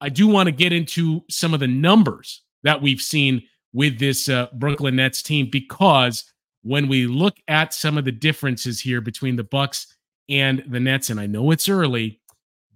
I 0.00 0.08
do 0.08 0.28
want 0.28 0.46
to 0.46 0.52
get 0.52 0.72
into 0.72 1.24
some 1.28 1.54
of 1.54 1.60
the 1.60 1.66
numbers 1.66 2.42
that 2.62 2.80
we've 2.80 3.00
seen 3.00 3.42
with 3.72 3.98
this 3.98 4.28
uh, 4.28 4.46
Brooklyn 4.54 4.96
Nets 4.96 5.22
team 5.22 5.48
because 5.50 6.24
when 6.62 6.88
we 6.88 7.06
look 7.06 7.36
at 7.48 7.74
some 7.74 7.98
of 7.98 8.04
the 8.04 8.12
differences 8.12 8.80
here 8.80 9.00
between 9.00 9.36
the 9.36 9.44
Bucks 9.44 9.94
and 10.28 10.64
the 10.68 10.80
Nets, 10.80 11.10
and 11.10 11.20
I 11.20 11.26
know 11.26 11.50
it's 11.50 11.68
early, 11.68 12.20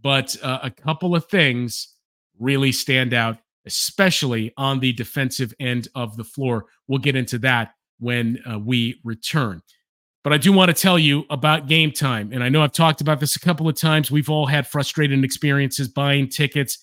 but 0.02 0.37
uh, 0.43 0.61
a 0.62 0.71
couple 0.71 1.14
of 1.14 1.26
things 1.26 1.95
really 2.38 2.73
stand 2.73 3.14
out, 3.14 3.38
especially 3.67 4.52
on 4.57 4.81
the 4.81 4.93
defensive 4.93 5.55
end 5.61 5.88
of 5.95 6.17
the 6.17 6.25
floor. 6.25 6.67
We'll 6.88 6.99
get 6.99 7.17
into 7.17 7.38
that 7.41 7.75
when 8.00 8.43
uh, 8.50 8.59
we 8.59 9.00
return. 9.05 9.62
But 10.25 10.33
I 10.33 10.38
do 10.38 10.52
want 10.52 10.69
to 10.69 10.81
tell 10.81 10.99
you 10.99 11.25
about 11.31 11.67
game 11.67 11.91
time. 11.91 12.31
And 12.33 12.45
I 12.45 12.49
know 12.49 12.62
I've 12.62 12.73
talked 12.73 13.00
about 13.00 13.19
this 13.19 13.35
a 13.35 13.41
couple 13.41 13.69
of 13.69 13.76
times. 13.76 14.11
We've 14.11 14.31
all 14.31 14.47
had 14.47 14.67
frustrating 14.67 15.25
experiences 15.25 15.88
buying 15.88 16.29
tickets. 16.29 16.79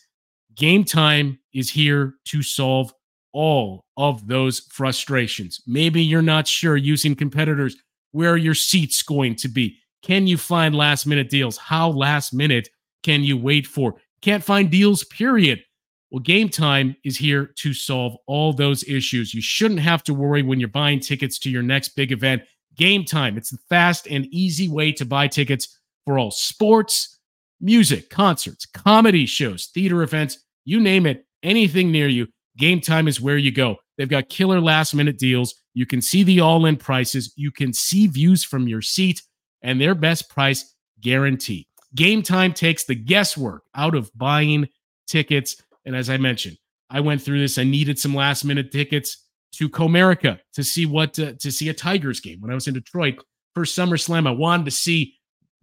Game 0.59 0.83
time 0.83 1.39
is 1.53 1.69
here 1.71 2.15
to 2.25 2.43
solve 2.43 2.93
all 3.31 3.85
of 3.95 4.27
those 4.27 4.59
frustrations. 4.69 5.61
Maybe 5.65 6.03
you're 6.03 6.21
not 6.21 6.49
sure 6.49 6.75
using 6.75 7.15
competitors 7.15 7.77
where 8.11 8.35
your 8.35 8.53
seat's 8.53 9.01
going 9.01 9.35
to 9.35 9.47
be. 9.47 9.77
Can 10.03 10.27
you 10.27 10.37
find 10.37 10.75
last 10.75 11.05
minute 11.05 11.29
deals? 11.29 11.55
How 11.55 11.91
last 11.91 12.33
minute 12.33 12.67
can 13.03 13.23
you 13.23 13.37
wait 13.37 13.67
for? 13.67 13.95
Can't 14.21 14.43
find 14.43 14.69
deals, 14.69 15.05
period. 15.05 15.63
Well, 16.11 16.19
Game 16.19 16.49
Time 16.49 16.93
is 17.05 17.15
here 17.15 17.53
to 17.59 17.73
solve 17.73 18.17
all 18.27 18.51
those 18.51 18.83
issues. 18.83 19.33
You 19.33 19.41
shouldn't 19.41 19.79
have 19.79 20.03
to 20.03 20.13
worry 20.13 20.43
when 20.43 20.59
you're 20.59 20.67
buying 20.67 20.99
tickets 20.99 21.39
to 21.39 21.49
your 21.49 21.63
next 21.63 21.89
big 21.95 22.11
event. 22.11 22.41
Game 22.75 23.05
Time, 23.05 23.37
it's 23.37 23.51
the 23.51 23.59
fast 23.69 24.07
and 24.07 24.25
easy 24.25 24.67
way 24.67 24.91
to 24.91 25.05
buy 25.05 25.29
tickets 25.29 25.79
for 26.03 26.19
all 26.19 26.31
sports, 26.31 27.17
music, 27.61 28.09
concerts, 28.09 28.65
comedy 28.65 29.25
shows, 29.25 29.67
theater 29.67 30.03
events, 30.03 30.39
you 30.69 30.79
name 30.79 31.05
it, 31.05 31.25
anything 31.41 31.91
near 31.91 32.07
you. 32.07 32.27
Game 32.57 32.79
time 32.79 33.07
is 33.07 33.19
where 33.19 33.37
you 33.37 33.51
go. 33.51 33.77
They've 33.97 34.07
got 34.07 34.29
killer 34.29 34.61
last 34.61 34.93
minute 34.93 35.17
deals. 35.17 35.55
You 35.73 35.85
can 35.85 36.01
see 36.01 36.23
the 36.23 36.41
all 36.41 36.65
in 36.65 36.77
prices. 36.77 37.33
You 37.35 37.51
can 37.51 37.73
see 37.73 38.07
views 38.07 38.43
from 38.43 38.67
your 38.67 38.81
seat 38.81 39.21
and 39.61 39.79
their 39.79 39.95
best 39.95 40.29
price 40.29 40.75
guarantee. 41.01 41.67
Game 41.95 42.21
time 42.21 42.53
takes 42.53 42.83
the 42.83 42.95
guesswork 42.95 43.63
out 43.73 43.95
of 43.95 44.11
buying 44.15 44.67
tickets. 45.07 45.61
And 45.85 45.95
as 45.95 46.09
I 46.09 46.17
mentioned, 46.17 46.57
I 46.89 46.99
went 46.99 47.21
through 47.21 47.39
this. 47.39 47.57
I 47.57 47.63
needed 47.63 47.97
some 47.97 48.13
last 48.13 48.45
minute 48.45 48.71
tickets 48.71 49.25
to 49.53 49.69
Comerica 49.69 50.39
to 50.53 50.63
see 50.63 50.85
what 50.85 51.17
uh, 51.17 51.33
to 51.39 51.51
see 51.51 51.69
a 51.69 51.73
Tigers 51.73 52.19
game 52.19 52.41
when 52.41 52.51
I 52.51 52.55
was 52.55 52.67
in 52.67 52.73
Detroit 52.75 53.15
for 53.55 53.63
SummerSlam. 53.63 54.27
I 54.27 54.31
wanted 54.31 54.65
to 54.65 54.71
see 54.71 55.15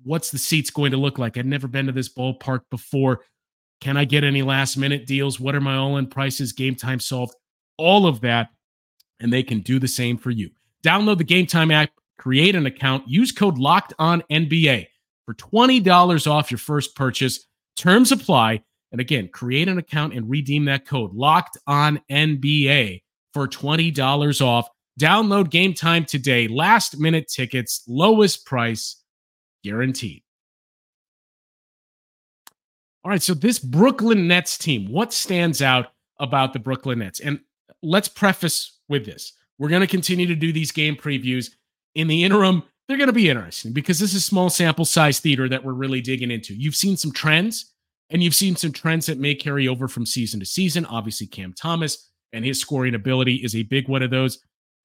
what's 0.02 0.30
the 0.30 0.38
seats 0.38 0.70
going 0.70 0.90
to 0.90 0.96
look 0.96 1.18
like. 1.18 1.36
I'd 1.36 1.46
never 1.46 1.68
been 1.68 1.86
to 1.86 1.92
this 1.92 2.12
ballpark 2.12 2.60
before. 2.70 3.20
Can 3.80 3.96
I 3.96 4.04
get 4.04 4.24
any 4.24 4.42
last 4.42 4.76
minute 4.76 5.06
deals? 5.06 5.38
What 5.38 5.54
are 5.54 5.60
my 5.60 5.76
all 5.76 5.96
in 5.96 6.06
prices? 6.06 6.52
Game 6.52 6.74
time 6.74 7.00
solved. 7.00 7.34
All 7.76 8.06
of 8.06 8.20
that. 8.22 8.48
And 9.20 9.32
they 9.32 9.42
can 9.42 9.60
do 9.60 9.78
the 9.78 9.88
same 9.88 10.18
for 10.18 10.30
you. 10.30 10.50
Download 10.82 11.18
the 11.18 11.24
Game 11.24 11.46
Time 11.46 11.70
app, 11.70 11.90
create 12.18 12.54
an 12.54 12.66
account, 12.66 13.08
use 13.08 13.32
code 13.32 13.58
locked 13.58 13.92
on 13.98 14.22
NBA 14.30 14.86
for 15.24 15.34
$20 15.34 16.30
off 16.30 16.50
your 16.50 16.58
first 16.58 16.94
purchase. 16.94 17.46
Terms 17.76 18.12
apply. 18.12 18.62
And 18.92 19.00
again, 19.00 19.28
create 19.28 19.68
an 19.68 19.78
account 19.78 20.14
and 20.14 20.30
redeem 20.30 20.64
that 20.66 20.86
code 20.86 21.12
locked 21.12 21.58
on 21.66 22.00
NBA 22.10 23.02
for 23.34 23.48
$20 23.48 24.40
off. 24.40 24.68
Download 24.98 25.50
game 25.50 25.74
time 25.74 26.04
today. 26.04 26.48
Last 26.48 26.98
minute 26.98 27.28
tickets, 27.28 27.82
lowest 27.86 28.46
price 28.46 29.02
guaranteed. 29.62 30.22
All 33.06 33.10
right, 33.10 33.22
so 33.22 33.34
this 33.34 33.60
Brooklyn 33.60 34.26
Nets 34.26 34.58
team, 34.58 34.90
what 34.90 35.12
stands 35.12 35.62
out 35.62 35.92
about 36.18 36.52
the 36.52 36.58
Brooklyn 36.58 36.98
Nets? 36.98 37.20
And 37.20 37.38
let's 37.80 38.08
preface 38.08 38.80
with 38.88 39.06
this. 39.06 39.32
We're 39.58 39.68
going 39.68 39.82
to 39.82 39.86
continue 39.86 40.26
to 40.26 40.34
do 40.34 40.52
these 40.52 40.72
game 40.72 40.96
previews. 40.96 41.52
In 41.94 42.08
the 42.08 42.24
interim, 42.24 42.64
they're 42.88 42.96
going 42.96 43.06
to 43.06 43.12
be 43.12 43.30
interesting 43.30 43.72
because 43.72 44.00
this 44.00 44.12
is 44.12 44.24
small 44.24 44.50
sample 44.50 44.84
size 44.84 45.20
theater 45.20 45.48
that 45.48 45.62
we're 45.62 45.74
really 45.74 46.00
digging 46.00 46.32
into. 46.32 46.52
You've 46.52 46.74
seen 46.74 46.96
some 46.96 47.12
trends, 47.12 47.74
and 48.10 48.24
you've 48.24 48.34
seen 48.34 48.56
some 48.56 48.72
trends 48.72 49.06
that 49.06 49.20
may 49.20 49.36
carry 49.36 49.68
over 49.68 49.86
from 49.86 50.04
season 50.04 50.40
to 50.40 50.46
season. 50.46 50.84
Obviously, 50.86 51.28
Cam 51.28 51.52
Thomas 51.52 52.10
and 52.32 52.44
his 52.44 52.60
scoring 52.60 52.96
ability 52.96 53.36
is 53.36 53.54
a 53.54 53.62
big 53.62 53.88
one 53.88 54.02
of 54.02 54.10
those. 54.10 54.40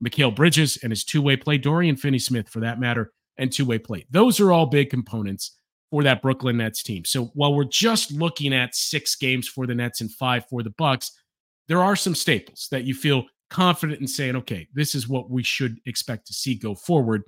Mikal 0.06 0.36
Bridges 0.36 0.78
and 0.84 0.92
his 0.92 1.04
two 1.04 1.24
way 1.24 1.38
play, 1.38 1.58
Dorian 1.58 1.96
Finney 1.96 2.20
Smith, 2.20 2.50
for 2.50 2.60
that 2.60 2.80
matter, 2.80 3.14
and 3.38 3.52
two 3.52 3.66
way 3.66 3.80
play. 3.80 4.06
Those 4.12 4.40
are 4.40 4.52
all 4.52 4.68
big 4.68 4.92
components 4.92 5.58
for 5.92 6.04
that 6.04 6.22
Brooklyn 6.22 6.58
Nets 6.58 6.82
team. 6.82 7.06
So 7.06 7.26
while 7.36 7.54
we're 7.54 7.66
just 7.66 8.12
looking 8.12 8.54
at 8.54 8.74
six 8.74 9.16
games 9.16 9.48
for 9.48 9.68
the 9.68 9.76
Nets 9.76 10.02
and 10.02 10.12
five 10.12 10.46
for 10.50 10.64
the 10.64 10.72
Bucks, 10.72 11.12
there 11.68 11.84
are 11.84 11.96
some 11.96 12.16
staples 12.16 12.68
that 12.72 12.86
you 12.86 12.96
feel 12.96 13.26
confident 13.50 14.00
in 14.00 14.08
saying, 14.08 14.38
okay, 14.38 14.68
this 14.74 14.96
is 14.96 15.08
what 15.08 15.30
we 15.30 15.44
should 15.44 15.80
expect 15.86 16.26
to 16.28 16.34
see 16.34 16.56
go 16.56 16.74
forward. 16.74 17.24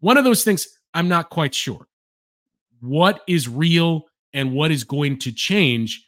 One 0.00 0.18
of 0.18 0.24
those 0.24 0.44
things, 0.44 0.66
I'm 0.92 1.08
not 1.08 1.30
quite 1.30 1.54
sure. 1.54 1.86
What 2.80 3.22
is 3.28 3.48
real 3.48 4.06
and 4.32 4.52
what 4.52 4.72
is 4.72 4.84
going 4.84 5.18
to 5.20 5.32
change 5.32 6.04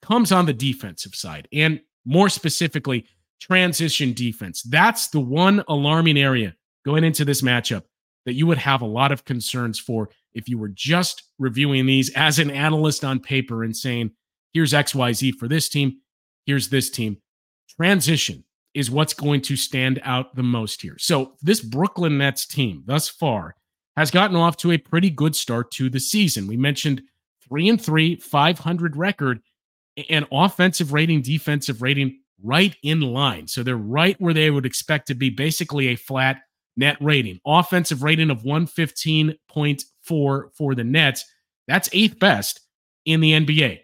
comes 0.00 0.32
on 0.32 0.46
the 0.46 0.52
defensive 0.52 1.14
side. 1.14 1.48
And 1.52 1.80
more 2.04 2.28
specifically, 2.28 3.06
transition 3.40 4.14
defense. 4.14 4.62
That's 4.62 5.08
the 5.08 5.20
one 5.20 5.62
alarming 5.68 6.18
area 6.18 6.54
going 6.84 7.04
into 7.04 7.24
this 7.24 7.42
matchup 7.42 7.82
that 8.24 8.34
you 8.34 8.46
would 8.46 8.58
have 8.58 8.82
a 8.82 8.86
lot 8.86 9.12
of 9.12 9.24
concerns 9.24 9.78
for 9.78 10.10
if 10.38 10.48
you 10.48 10.58
were 10.58 10.68
just 10.68 11.24
reviewing 11.38 11.86
these 11.86 12.10
as 12.14 12.38
an 12.38 12.50
analyst 12.50 13.04
on 13.04 13.20
paper 13.20 13.64
and 13.64 13.76
saying, 13.76 14.12
here's 14.52 14.72
XYZ 14.72 15.34
for 15.34 15.48
this 15.48 15.68
team, 15.68 15.98
here's 16.46 16.68
this 16.68 16.90
team. 16.90 17.18
Transition 17.76 18.44
is 18.74 18.90
what's 18.90 19.14
going 19.14 19.40
to 19.42 19.56
stand 19.56 20.00
out 20.04 20.34
the 20.34 20.42
most 20.42 20.82
here. 20.82 20.96
So, 20.98 21.34
this 21.42 21.60
Brooklyn 21.60 22.18
Nets 22.18 22.46
team 22.46 22.82
thus 22.86 23.08
far 23.08 23.56
has 23.96 24.10
gotten 24.10 24.36
off 24.36 24.56
to 24.58 24.72
a 24.72 24.78
pretty 24.78 25.10
good 25.10 25.34
start 25.34 25.70
to 25.72 25.90
the 25.90 26.00
season. 26.00 26.46
We 26.46 26.56
mentioned 26.56 27.02
3 27.48 27.68
and 27.68 27.82
3, 27.82 28.16
500 28.16 28.96
record 28.96 29.40
and 30.08 30.26
offensive 30.30 30.92
rating, 30.92 31.22
defensive 31.22 31.82
rating 31.82 32.20
right 32.42 32.76
in 32.82 33.00
line. 33.00 33.48
So 33.48 33.62
they're 33.62 33.76
right 33.76 34.16
where 34.20 34.34
they 34.34 34.50
would 34.50 34.66
expect 34.66 35.08
to 35.08 35.14
be 35.14 35.30
basically 35.30 35.88
a 35.88 35.96
flat 35.96 36.42
net 36.78 36.96
rating. 37.00 37.40
Offensive 37.46 38.02
rating 38.02 38.30
of 38.30 38.42
115.4 38.42 40.54
for 40.54 40.74
the 40.74 40.84
Nets. 40.84 41.24
That's 41.66 41.90
eighth 41.92 42.18
best 42.18 42.60
in 43.04 43.20
the 43.20 43.32
NBA. 43.32 43.80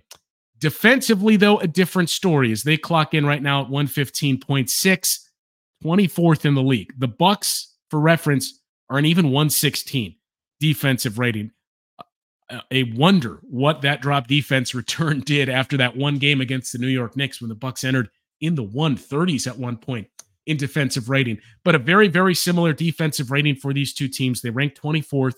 Defensively, 0.59 1.37
though, 1.37 1.59
a 1.59 1.67
different 1.67 2.09
story 2.09 2.51
as 2.53 2.63
they 2.63 2.79
clock 2.79 3.13
in 3.13 3.27
right 3.27 3.43
now 3.43 3.63
at 3.63 3.69
115.6, 3.69 5.19
24th 5.85 6.45
in 6.47 6.55
the 6.55 6.63
league. 6.63 6.95
The 6.97 7.09
Bucks, 7.09 7.75
for 7.91 8.01
reference, 8.01 8.61
are 8.89 8.99
an 8.99 9.05
even 9.05 9.27
116 9.27 10.15
defensive 10.61 11.19
rating. 11.19 11.51
A 12.71 12.85
wonder 12.95 13.41
what 13.43 13.83
that 13.83 14.01
drop 14.01 14.27
defense 14.27 14.75
return 14.75 15.21
did 15.21 15.49
after 15.49 15.77
that 15.79 15.97
one 15.97 16.19
game 16.19 16.41
against 16.41 16.73
the 16.73 16.79
New 16.79 16.89
York 16.89 17.17
Knicks 17.17 17.41
when 17.41 17.49
the 17.49 17.55
Bucks 17.55 17.85
entered 17.85 18.09
in 18.41 18.55
the 18.55 18.65
130s 18.65 19.47
at 19.47 19.59
one 19.59 19.77
point 19.77 20.09
in 20.47 20.57
defensive 20.57 21.09
rating. 21.09 21.39
But 21.65 21.75
a 21.75 21.79
very, 21.79 22.09
very 22.09 22.35
similar 22.35 22.73
defensive 22.73 23.31
rating 23.31 23.57
for 23.57 23.73
these 23.73 23.95
two 23.95 24.09
teams. 24.09 24.41
They 24.41 24.51
rank 24.51 24.75
24th 24.75 25.35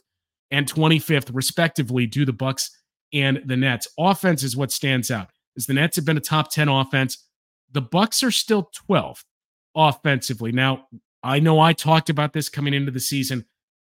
and 0.50 0.72
25th, 0.72 1.30
respectively, 1.32 2.06
do 2.06 2.24
the 2.24 2.32
Bucks 2.32 2.70
and 3.12 3.42
the 3.44 3.56
Nets. 3.56 3.88
Offense 3.98 4.42
is 4.42 4.56
what 4.56 4.72
stands 4.72 5.10
out. 5.10 5.28
As 5.56 5.66
the 5.66 5.74
Nets 5.74 5.96
have 5.96 6.04
been 6.04 6.16
a 6.16 6.20
top 6.20 6.50
10 6.50 6.68
offense, 6.68 7.24
the 7.72 7.80
Bucks 7.80 8.22
are 8.22 8.30
still 8.30 8.70
12th 8.88 9.24
offensively. 9.74 10.52
Now, 10.52 10.86
I 11.22 11.40
know 11.40 11.60
I 11.60 11.72
talked 11.72 12.10
about 12.10 12.32
this 12.32 12.48
coming 12.48 12.74
into 12.74 12.92
the 12.92 13.00
season. 13.00 13.44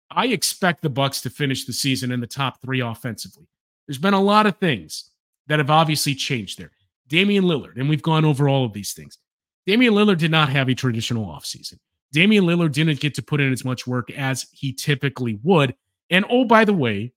I 0.10 0.28
expect 0.28 0.82
the 0.82 0.90
Bucks 0.90 1.22
to 1.22 1.30
finish 1.30 1.66
the 1.66 1.74
season 1.74 2.12
in 2.12 2.20
the 2.20 2.28
top 2.28 2.62
3 2.62 2.82
offensively. 2.82 3.48
There's 3.88 3.98
been 3.98 4.14
a 4.14 4.22
lot 4.22 4.46
of 4.46 4.58
things 4.58 5.12
that 5.48 5.60
have 5.60 5.70
obviously 5.70 6.16
changed 6.16 6.60
there. 6.60 6.72
Damian 7.08 7.46
Lillard, 7.46 7.78
and 7.78 7.90
we've 7.90 8.02
gone 8.02 8.26
over 8.26 8.48
all 8.48 8.66
of 8.66 8.74
these 8.74 8.94
things. 8.94 9.18
Damian 9.66 9.94
Lillard 9.94 10.18
did 10.18 10.32
not 10.32 10.50
have 10.50 10.70
a 10.70 10.74
traditional 10.74 11.26
offseason. 11.26 11.78
Damian 12.12 12.46
Lillard 12.46 12.74
didn't 12.74 13.00
get 13.00 13.14
to 13.16 13.22
put 13.22 13.40
in 13.40 13.54
as 13.54 13.64
much 13.64 13.88
work 13.88 14.12
as 14.12 14.48
he 14.52 14.74
typically 14.74 15.40
would. 15.44 15.76
And 16.10 16.26
oh, 16.30 16.46
by 16.46 16.66
the 16.66 16.74
way, 16.74 17.14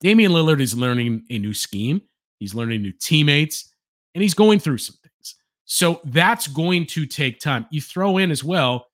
Damian 0.00 0.32
Lillard 0.32 0.60
is 0.60 0.76
learning 0.76 1.24
a 1.30 1.38
new 1.38 1.54
scheme. 1.54 2.02
He's 2.38 2.54
learning 2.54 2.82
new 2.82 2.92
teammates, 2.92 3.72
and 4.14 4.22
he's 4.22 4.34
going 4.34 4.58
through 4.58 4.78
some 4.78 4.96
things. 5.02 5.36
So 5.66 6.00
that's 6.04 6.46
going 6.46 6.86
to 6.86 7.06
take 7.06 7.38
time. 7.38 7.66
You 7.70 7.80
throw 7.80 8.16
in 8.16 8.30
as 8.30 8.42
well 8.42 8.86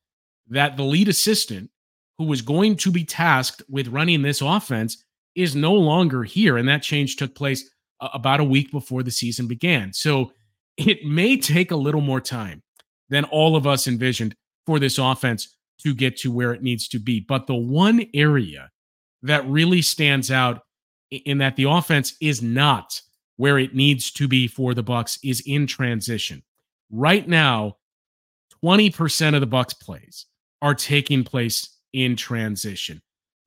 that 0.48 0.76
the 0.76 0.82
lead 0.82 1.08
assistant 1.08 1.70
who 2.18 2.24
was 2.24 2.42
going 2.42 2.76
to 2.76 2.90
be 2.90 3.04
tasked 3.04 3.62
with 3.68 3.88
running 3.88 4.22
this 4.22 4.40
offense 4.40 5.04
is 5.34 5.54
no 5.54 5.74
longer 5.74 6.24
here. 6.24 6.56
And 6.56 6.68
that 6.68 6.82
change 6.82 7.16
took 7.16 7.34
place 7.34 7.70
about 8.00 8.40
a 8.40 8.44
week 8.44 8.72
before 8.72 9.02
the 9.02 9.10
season 9.10 9.46
began. 9.46 9.92
So 9.92 10.32
it 10.76 11.04
may 11.04 11.36
take 11.36 11.70
a 11.70 11.76
little 11.76 12.00
more 12.00 12.20
time 12.20 12.62
than 13.08 13.24
all 13.24 13.56
of 13.56 13.66
us 13.66 13.86
envisioned 13.86 14.34
for 14.66 14.78
this 14.78 14.98
offense 14.98 15.56
to 15.78 15.94
get 15.94 16.16
to 16.18 16.32
where 16.32 16.52
it 16.52 16.62
needs 16.62 16.88
to 16.88 16.98
be. 16.98 17.20
But 17.20 17.46
the 17.46 17.54
one 17.54 18.04
area 18.14 18.70
that 19.22 19.46
really 19.48 19.82
stands 19.82 20.30
out 20.30 20.62
in 21.10 21.38
that 21.38 21.56
the 21.56 21.64
offense 21.64 22.16
is 22.20 22.42
not 22.42 23.00
where 23.36 23.58
it 23.58 23.74
needs 23.74 24.10
to 24.12 24.26
be 24.26 24.48
for 24.48 24.74
the 24.74 24.82
Bucks 24.82 25.18
is 25.22 25.42
in 25.46 25.66
transition. 25.66 26.42
Right 26.90 27.28
now, 27.28 27.76
20% 28.64 29.34
of 29.34 29.40
the 29.40 29.46
Bucks 29.46 29.74
plays 29.74 30.26
are 30.62 30.74
taking 30.74 31.22
place 31.22 31.78
in 31.92 32.16
transition. 32.16 33.02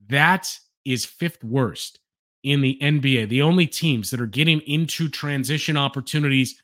That 0.08 0.52
is 0.86 1.06
fifth 1.06 1.44
worst 1.44 2.00
in 2.44 2.62
the 2.62 2.78
NBA. 2.82 3.30
The 3.30 3.42
only 3.42 3.68
teams 3.68 4.10
that 4.12 4.22
are 4.22 4.28
getting 4.28 4.62
into 4.62 5.10
transition 5.10 5.76
opportunities 5.76 6.62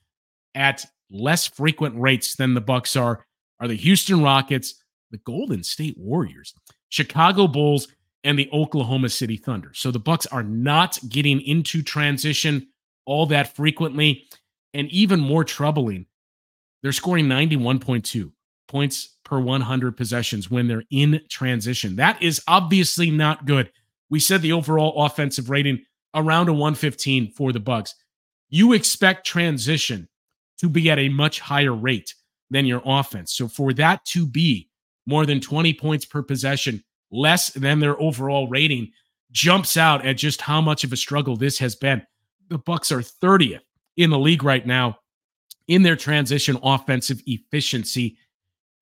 at 0.56 0.86
less 1.12 1.46
frequent 1.46 1.96
rates 2.00 2.36
than 2.36 2.54
the 2.54 2.62
Bucks 2.62 2.96
are 2.96 3.26
are 3.60 3.68
the 3.68 3.76
Houston 3.76 4.22
Rockets, 4.22 4.76
the 5.12 5.18
Golden 5.20 5.64
State 5.64 5.96
Warriors, 5.98 6.54
Chicago 6.90 7.48
Bulls, 7.48 7.88
and 8.24 8.38
the 8.38 8.50
Oklahoma 8.52 9.10
City 9.10 9.38
Thunder. 9.38 9.72
So 9.74 9.92
the 9.92 10.00
Bucks 10.00 10.26
are 10.26 10.44
not 10.44 10.98
getting 11.08 11.40
into 11.42 11.84
transition 11.84 12.68
all 13.06 13.28
that 13.28 13.56
frequently. 13.56 14.26
And 14.74 14.90
even 14.90 15.20
more 15.20 15.44
troubling, 15.44 16.08
they're 16.82 16.92
scoring 16.92 17.28
91.2 17.28 18.32
points 18.68 19.16
per 19.24 19.40
100 19.40 19.96
possessions 19.96 20.52
when 20.52 20.68
they're 20.68 20.84
in 20.92 21.22
transition. 21.30 21.96
That 21.96 22.22
is 22.22 22.42
obviously 22.48 23.10
not 23.10 23.46
good. 23.46 23.72
We 24.10 24.20
said 24.20 24.42
the 24.42 24.52
overall 24.52 25.06
offensive 25.06 25.50
rating 25.50 25.84
around 26.14 26.50
a 26.50 26.54
115 26.54 27.32
for 27.32 27.54
the 27.54 27.60
Bucks. 27.60 27.96
You 28.50 28.74
expect 28.74 29.26
transition 29.26 30.08
to 30.60 30.70
be 30.70 30.90
at 30.90 31.00
a 31.00 31.10
much 31.10 31.40
higher 31.40 31.74
rate 31.74 32.14
than 32.50 32.66
your 32.66 32.82
offense. 32.86 33.34
So 33.34 33.48
for 33.48 33.74
that 33.74 34.06
to 34.06 34.26
be 34.26 34.70
more 35.06 35.26
than 35.26 35.40
20 35.40 35.74
points 35.74 36.06
per 36.06 36.22
possession 36.22 36.84
less 37.12 37.50
than 37.52 37.80
their 37.80 38.00
overall 38.02 38.48
rating 38.48 38.92
jumps 39.32 39.78
out 39.78 40.06
at 40.06 40.18
just 40.18 40.42
how 40.42 40.62
much 40.62 40.84
of 40.84 40.94
a 40.94 40.98
struggle 40.98 41.36
this 41.36 41.60
has 41.60 41.76
been. 41.76 42.02
The 42.50 42.58
Bucks 42.58 42.92
are 42.92 43.00
30th 43.00 43.62
in 43.98 44.10
the 44.10 44.20
league 44.20 44.44
right 44.44 44.66
now 44.66 45.00
in 45.68 45.84
their 45.84 45.96
transition 45.96 46.58
offensive 46.64 47.22
efficiency, 47.26 48.18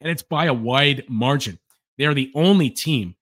and 0.01 0.09
it's 0.09 0.23
by 0.23 0.45
a 0.45 0.53
wide 0.53 1.03
margin. 1.07 1.59
They're 1.97 2.13
the 2.13 2.31
only 2.35 2.69
team 2.69 3.15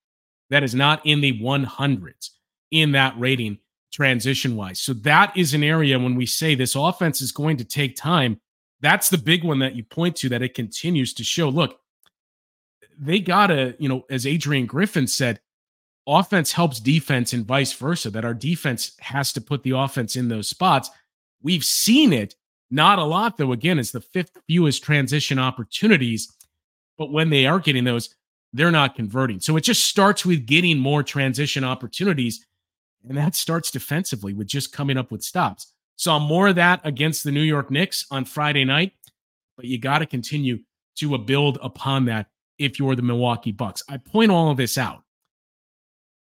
that 0.49 0.63
is 0.63 0.73
not 0.73 1.05
in 1.05 1.21
the 1.21 1.39
100s 1.39 2.29
in 2.71 2.93
that 2.93 3.17
rating 3.19 3.59
transition 3.91 4.55
wise. 4.55 4.79
So 4.79 4.93
that 4.93 5.35
is 5.35 5.53
an 5.53 5.63
area 5.63 5.99
when 5.99 6.15
we 6.15 6.25
say 6.25 6.55
this 6.55 6.75
offense 6.75 7.21
is 7.21 7.31
going 7.31 7.57
to 7.57 7.65
take 7.65 7.95
time. 7.95 8.39
That's 8.79 9.09
the 9.09 9.17
big 9.17 9.43
one 9.43 9.59
that 9.59 9.75
you 9.75 9.83
point 9.83 10.15
to 10.17 10.29
that 10.29 10.41
it 10.41 10.53
continues 10.53 11.13
to 11.15 11.23
show. 11.23 11.49
Look, 11.49 11.79
they 12.97 13.19
got 13.19 13.47
to, 13.47 13.75
you 13.79 13.89
know, 13.89 14.05
as 14.09 14.25
Adrian 14.25 14.65
Griffin 14.65 15.07
said, 15.07 15.39
offense 16.07 16.51
helps 16.51 16.79
defense 16.79 17.33
and 17.33 17.45
vice 17.45 17.73
versa, 17.73 18.09
that 18.09 18.25
our 18.25 18.33
defense 18.33 18.93
has 18.99 19.33
to 19.33 19.41
put 19.41 19.63
the 19.63 19.71
offense 19.71 20.15
in 20.15 20.29
those 20.29 20.47
spots. 20.47 20.89
We've 21.43 21.63
seen 21.63 22.13
it, 22.13 22.35
not 22.69 22.99
a 22.99 23.03
lot, 23.03 23.37
though. 23.37 23.51
Again, 23.51 23.79
it's 23.79 23.91
the 23.91 24.01
fifth 24.01 24.31
fewest 24.47 24.83
transition 24.83 25.37
opportunities. 25.37 26.31
But 26.97 27.11
when 27.11 27.29
they 27.29 27.45
are 27.45 27.59
getting 27.59 27.83
those, 27.83 28.15
they're 28.53 28.71
not 28.71 28.95
converting. 28.95 29.39
So 29.39 29.57
it 29.57 29.61
just 29.61 29.85
starts 29.85 30.25
with 30.25 30.45
getting 30.45 30.77
more 30.77 31.03
transition 31.03 31.63
opportunities. 31.63 32.45
And 33.07 33.17
that 33.17 33.35
starts 33.35 33.71
defensively 33.71 34.33
with 34.33 34.47
just 34.47 34.71
coming 34.71 34.97
up 34.97 35.11
with 35.11 35.23
stops. 35.23 35.73
Saw 35.95 36.19
more 36.19 36.49
of 36.49 36.55
that 36.55 36.81
against 36.83 37.23
the 37.23 37.31
New 37.31 37.41
York 37.41 37.71
Knicks 37.71 38.05
on 38.11 38.25
Friday 38.25 38.65
night, 38.65 38.93
but 39.55 39.65
you 39.65 39.77
got 39.77 39.99
to 39.99 40.05
continue 40.05 40.59
to 40.97 41.17
build 41.17 41.57
upon 41.61 42.05
that 42.05 42.27
if 42.57 42.79
you're 42.79 42.95
the 42.95 43.01
Milwaukee 43.01 43.51
Bucks. 43.51 43.83
I 43.89 43.97
point 43.97 44.31
all 44.31 44.51
of 44.51 44.57
this 44.57 44.77
out 44.77 45.03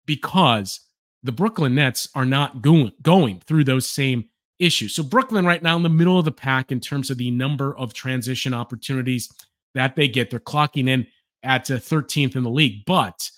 because 0.06 0.80
the 1.22 1.32
Brooklyn 1.32 1.74
Nets 1.74 2.08
are 2.14 2.24
not 2.24 2.62
going, 2.62 2.92
going 3.02 3.40
through 3.40 3.64
those 3.64 3.86
same 3.86 4.24
issues. 4.58 4.94
So 4.94 5.02
Brooklyn 5.02 5.44
right 5.44 5.62
now 5.62 5.76
in 5.76 5.82
the 5.82 5.88
middle 5.88 6.18
of 6.18 6.24
the 6.24 6.32
pack 6.32 6.72
in 6.72 6.80
terms 6.80 7.10
of 7.10 7.18
the 7.18 7.30
number 7.30 7.76
of 7.76 7.92
transition 7.92 8.54
opportunities 8.54 9.30
that 9.74 9.96
they 9.96 10.08
get. 10.08 10.30
They're 10.30 10.40
clocking 10.40 10.88
in 10.88 11.06
at 11.42 11.66
13th 11.66 12.36
uh, 12.36 12.38
in 12.38 12.44
the 12.44 12.50
league, 12.50 12.84
but 12.86 13.30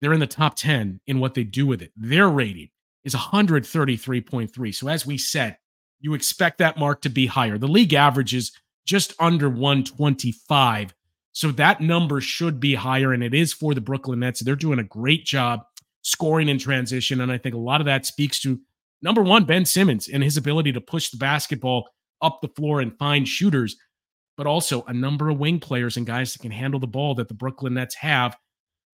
they're 0.00 0.12
in 0.12 0.20
the 0.20 0.26
top 0.26 0.56
10 0.56 1.00
in 1.06 1.20
what 1.20 1.34
they 1.34 1.44
do 1.44 1.66
with 1.66 1.82
it. 1.82 1.92
Their 1.96 2.28
rating 2.28 2.70
is 3.04 3.14
133.3. 3.14 4.74
So, 4.74 4.88
as 4.88 5.06
we 5.06 5.18
said, 5.18 5.58
you 6.00 6.14
expect 6.14 6.58
that 6.58 6.78
mark 6.78 7.00
to 7.02 7.08
be 7.08 7.26
higher. 7.26 7.58
The 7.58 7.66
league 7.66 7.94
average 7.94 8.34
is 8.34 8.52
just 8.86 9.14
under 9.18 9.48
125. 9.48 10.94
So, 11.32 11.50
that 11.52 11.80
number 11.80 12.20
should 12.20 12.60
be 12.60 12.74
higher, 12.74 13.12
and 13.12 13.22
it 13.22 13.34
is 13.34 13.52
for 13.52 13.74
the 13.74 13.80
Brooklyn 13.80 14.20
Nets. 14.20 14.40
They're 14.40 14.56
doing 14.56 14.78
a 14.78 14.84
great 14.84 15.24
job 15.24 15.62
scoring 16.02 16.48
in 16.48 16.58
transition. 16.58 17.20
And 17.20 17.30
I 17.30 17.38
think 17.38 17.54
a 17.54 17.58
lot 17.58 17.80
of 17.80 17.84
that 17.86 18.06
speaks 18.06 18.40
to 18.40 18.60
number 19.02 19.22
one, 19.22 19.44
Ben 19.44 19.64
Simmons 19.64 20.08
and 20.08 20.22
his 20.22 20.36
ability 20.36 20.72
to 20.72 20.80
push 20.80 21.10
the 21.10 21.16
basketball 21.16 21.88
up 22.22 22.40
the 22.40 22.48
floor 22.48 22.80
and 22.80 22.96
find 22.98 23.28
shooters, 23.28 23.76
but 24.36 24.46
also 24.46 24.82
a 24.84 24.92
number 24.92 25.28
of 25.28 25.38
wing 25.38 25.60
players 25.60 25.96
and 25.96 26.06
guys 26.06 26.32
that 26.32 26.40
can 26.40 26.50
handle 26.50 26.80
the 26.80 26.86
ball 26.86 27.14
that 27.14 27.28
the 27.28 27.34
Brooklyn 27.34 27.74
Nets 27.74 27.94
have 27.96 28.36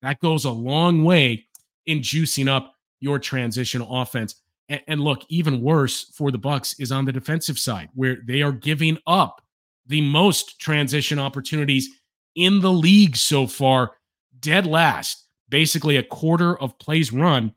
that 0.03 0.19
goes 0.19 0.45
a 0.45 0.51
long 0.51 1.03
way 1.03 1.45
in 1.87 1.99
juicing 1.99 2.47
up 2.47 2.75
your 2.99 3.17
transition 3.17 3.81
offense. 3.81 4.35
And, 4.69 4.81
and 4.87 5.01
look, 5.01 5.23
even 5.29 5.61
worse 5.61 6.11
for 6.15 6.29
the 6.29 6.37
Bucks 6.37 6.79
is 6.79 6.91
on 6.91 7.05
the 7.05 7.11
defensive 7.11 7.57
side, 7.57 7.89
where 7.95 8.17
they 8.25 8.41
are 8.41 8.51
giving 8.51 8.99
up 9.07 9.41
the 9.87 10.01
most 10.01 10.59
transition 10.59 11.19
opportunities 11.19 11.89
in 12.35 12.59
the 12.59 12.71
league 12.71 13.15
so 13.15 13.47
far, 13.47 13.93
dead 14.39 14.67
last. 14.67 15.25
Basically, 15.49 15.97
a 15.97 16.03
quarter 16.03 16.59
of 16.59 16.77
plays 16.79 17.11
run 17.11 17.53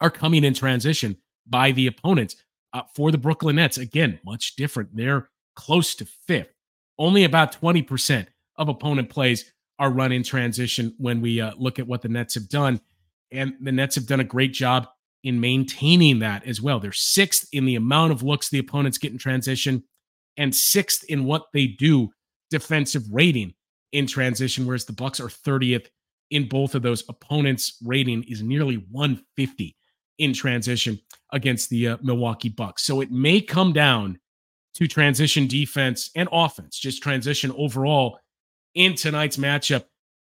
are 0.00 0.10
coming 0.10 0.44
in 0.44 0.54
transition 0.54 1.16
by 1.46 1.72
the 1.72 1.86
opponents. 1.86 2.36
Uh, 2.72 2.82
for 2.94 3.10
the 3.10 3.18
Brooklyn 3.18 3.56
Nets, 3.56 3.78
again, 3.78 4.18
much 4.24 4.56
different. 4.56 4.94
They're 4.94 5.30
close 5.54 5.94
to 5.96 6.06
fifth. 6.26 6.52
Only 6.98 7.24
about 7.24 7.58
20% 7.58 8.26
of 8.56 8.68
opponent 8.68 9.08
plays 9.08 9.52
are 9.78 9.90
run 9.90 10.12
in 10.12 10.22
transition 10.22 10.94
when 10.98 11.20
we 11.20 11.40
uh, 11.40 11.52
look 11.56 11.78
at 11.78 11.86
what 11.86 12.02
the 12.02 12.08
Nets 12.08 12.34
have 12.34 12.48
done. 12.48 12.80
And 13.32 13.54
the 13.60 13.72
Nets 13.72 13.94
have 13.96 14.06
done 14.06 14.20
a 14.20 14.24
great 14.24 14.52
job 14.52 14.88
in 15.22 15.40
maintaining 15.40 16.20
that 16.20 16.46
as 16.46 16.60
well. 16.60 16.78
They're 16.78 16.92
sixth 16.92 17.48
in 17.52 17.64
the 17.64 17.74
amount 17.74 18.12
of 18.12 18.22
looks 18.22 18.48
the 18.48 18.58
opponents 18.58 18.98
get 18.98 19.12
in 19.12 19.18
transition 19.18 19.82
and 20.36 20.54
sixth 20.54 21.04
in 21.08 21.24
what 21.24 21.46
they 21.52 21.66
do 21.66 22.10
defensive 22.50 23.02
rating 23.10 23.54
in 23.92 24.06
transition, 24.06 24.66
whereas 24.66 24.84
the 24.84 24.92
Bucks 24.92 25.20
are 25.20 25.28
30th 25.28 25.86
in 26.30 26.48
both 26.48 26.74
of 26.74 26.82
those. 26.82 27.04
Opponents' 27.08 27.78
rating 27.84 28.22
is 28.24 28.42
nearly 28.42 28.86
150 28.90 29.76
in 30.18 30.32
transition 30.32 30.98
against 31.32 31.70
the 31.70 31.88
uh, 31.88 31.96
Milwaukee 32.02 32.48
Bucks. 32.48 32.84
So 32.84 33.00
it 33.00 33.10
may 33.10 33.40
come 33.40 33.72
down 33.72 34.18
to 34.74 34.86
transition 34.86 35.46
defense 35.46 36.10
and 36.14 36.28
offense, 36.30 36.78
just 36.78 37.02
transition 37.02 37.52
overall 37.56 38.18
in 38.76 38.94
tonight's 38.94 39.36
matchup, 39.38 39.84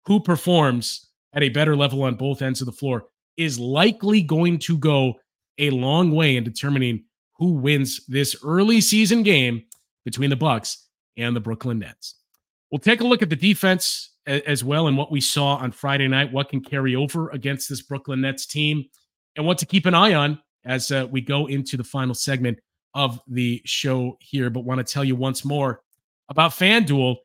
who 0.06 0.21
performs 0.21 1.10
at 1.34 1.43
a 1.43 1.50
better 1.50 1.76
level 1.76 2.04
on 2.04 2.15
both 2.15 2.41
ends 2.41 2.62
of 2.62 2.65
the 2.65 2.71
floor 2.71 3.06
is 3.36 3.60
likely 3.60 4.21
going 4.21 4.58
to 4.58 4.78
go 4.78 5.15
a 5.58 5.69
long 5.71 6.12
way 6.12 6.38
in 6.38 6.43
determining 6.43 7.04
who 7.38 7.52
wins 7.54 8.06
this 8.08 8.36
early 8.43 8.80
season 8.82 9.23
game 9.23 9.63
between 10.06 10.30
the 10.30 10.36
Bucks 10.36 10.88
and 11.17 11.36
the 11.36 11.39
Brooklyn 11.39 11.80
Nets. 11.80 12.15
We'll 12.71 12.80
take 12.80 13.02
a 13.02 13.04
look 13.04 13.21
at 13.21 13.30
the 13.30 13.36
defense 13.36 14.12
as 14.26 14.63
well 14.63 14.88
and 14.88 14.97
what 14.97 15.12
we 15.12 15.21
saw 15.21 15.56
on 15.56 15.71
Friday 15.71 16.08
night, 16.08 16.32
what 16.32 16.50
can 16.50 16.62
carry 16.62 16.95
over 16.95 17.30
against 17.30 17.69
this 17.69 17.82
Brooklyn 17.82 18.21
Nets 18.21 18.45
team, 18.45 18.86
and 19.36 19.45
what 19.45 19.58
to 19.60 19.65
keep 19.65 19.86
an 19.86 19.93
eye 19.93 20.13
on 20.13 20.39
as 20.65 20.91
uh, 20.91 21.08
we 21.10 21.21
go 21.21 21.47
into 21.47 21.78
the 21.78 21.84
final 21.84 22.13
segment 22.13 22.60
of 22.93 23.19
the 23.28 23.62
show 23.65 24.17
here. 24.19 24.50
But 24.50 24.65
want 24.65 24.86
to 24.86 24.93
tell 24.93 25.04
you 25.04 25.15
once 25.15 25.45
more 25.45 25.82
about 26.30 26.52
FanDuel 26.52 27.17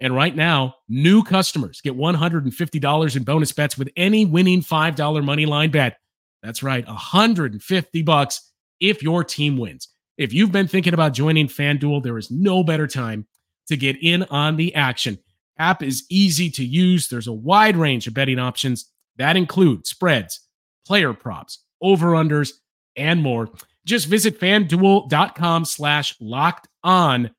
and 0.00 0.14
right 0.14 0.34
now, 0.34 0.74
new 0.88 1.22
customers 1.22 1.80
get 1.80 1.96
$150 1.96 3.16
in 3.16 3.22
bonus 3.24 3.52
bets 3.52 3.76
with 3.76 3.90
any 3.96 4.24
winning 4.24 4.60
$5 4.62 5.24
money 5.24 5.46
line 5.46 5.70
bet. 5.70 5.98
That's 6.42 6.62
right, 6.62 6.86
150 6.86 8.02
bucks 8.02 8.52
if 8.80 9.02
your 9.02 9.24
team 9.24 9.56
wins. 9.56 9.88
If 10.16 10.32
you've 10.32 10.52
been 10.52 10.68
thinking 10.68 10.94
about 10.94 11.14
joining 11.14 11.48
FanDuel, 11.48 12.02
there 12.02 12.18
is 12.18 12.30
no 12.30 12.62
better 12.62 12.86
time 12.86 13.26
to 13.68 13.76
get 13.76 13.96
in 14.00 14.22
on 14.24 14.56
the 14.56 14.74
action. 14.74 15.18
App 15.58 15.82
is 15.82 16.04
easy 16.08 16.50
to 16.50 16.64
use. 16.64 17.08
There's 17.08 17.26
a 17.26 17.32
wide 17.32 17.76
range 17.76 18.06
of 18.06 18.14
betting 18.14 18.38
options 18.38 18.90
that 19.16 19.36
include 19.36 19.86
spreads, 19.86 20.40
player 20.86 21.12
props, 21.12 21.64
over-unders, 21.80 22.52
and 22.96 23.22
more. 23.22 23.48
Just 23.84 24.06
visit 24.06 24.38
fanduel.com 24.38 25.64
slash 25.64 26.14
locked 26.20 26.68
on 26.84 27.30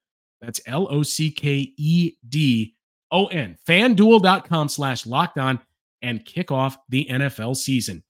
that's 0.42 0.62
L 0.66 0.88
O 0.90 1.04
C 1.04 1.32
K 1.32 1.74
E 1.78 2.14
D 2.28 2.76
O 3.12 3.28
N. 3.28 3.58
FanDuel.com 3.68 4.70
slash 4.70 5.06
locked 5.06 5.38
on 5.38 5.60
and 6.02 6.26
kick 6.26 6.52
off 6.52 6.78
the 6.90 7.08
NFL 7.10 7.56
season. 7.56 8.04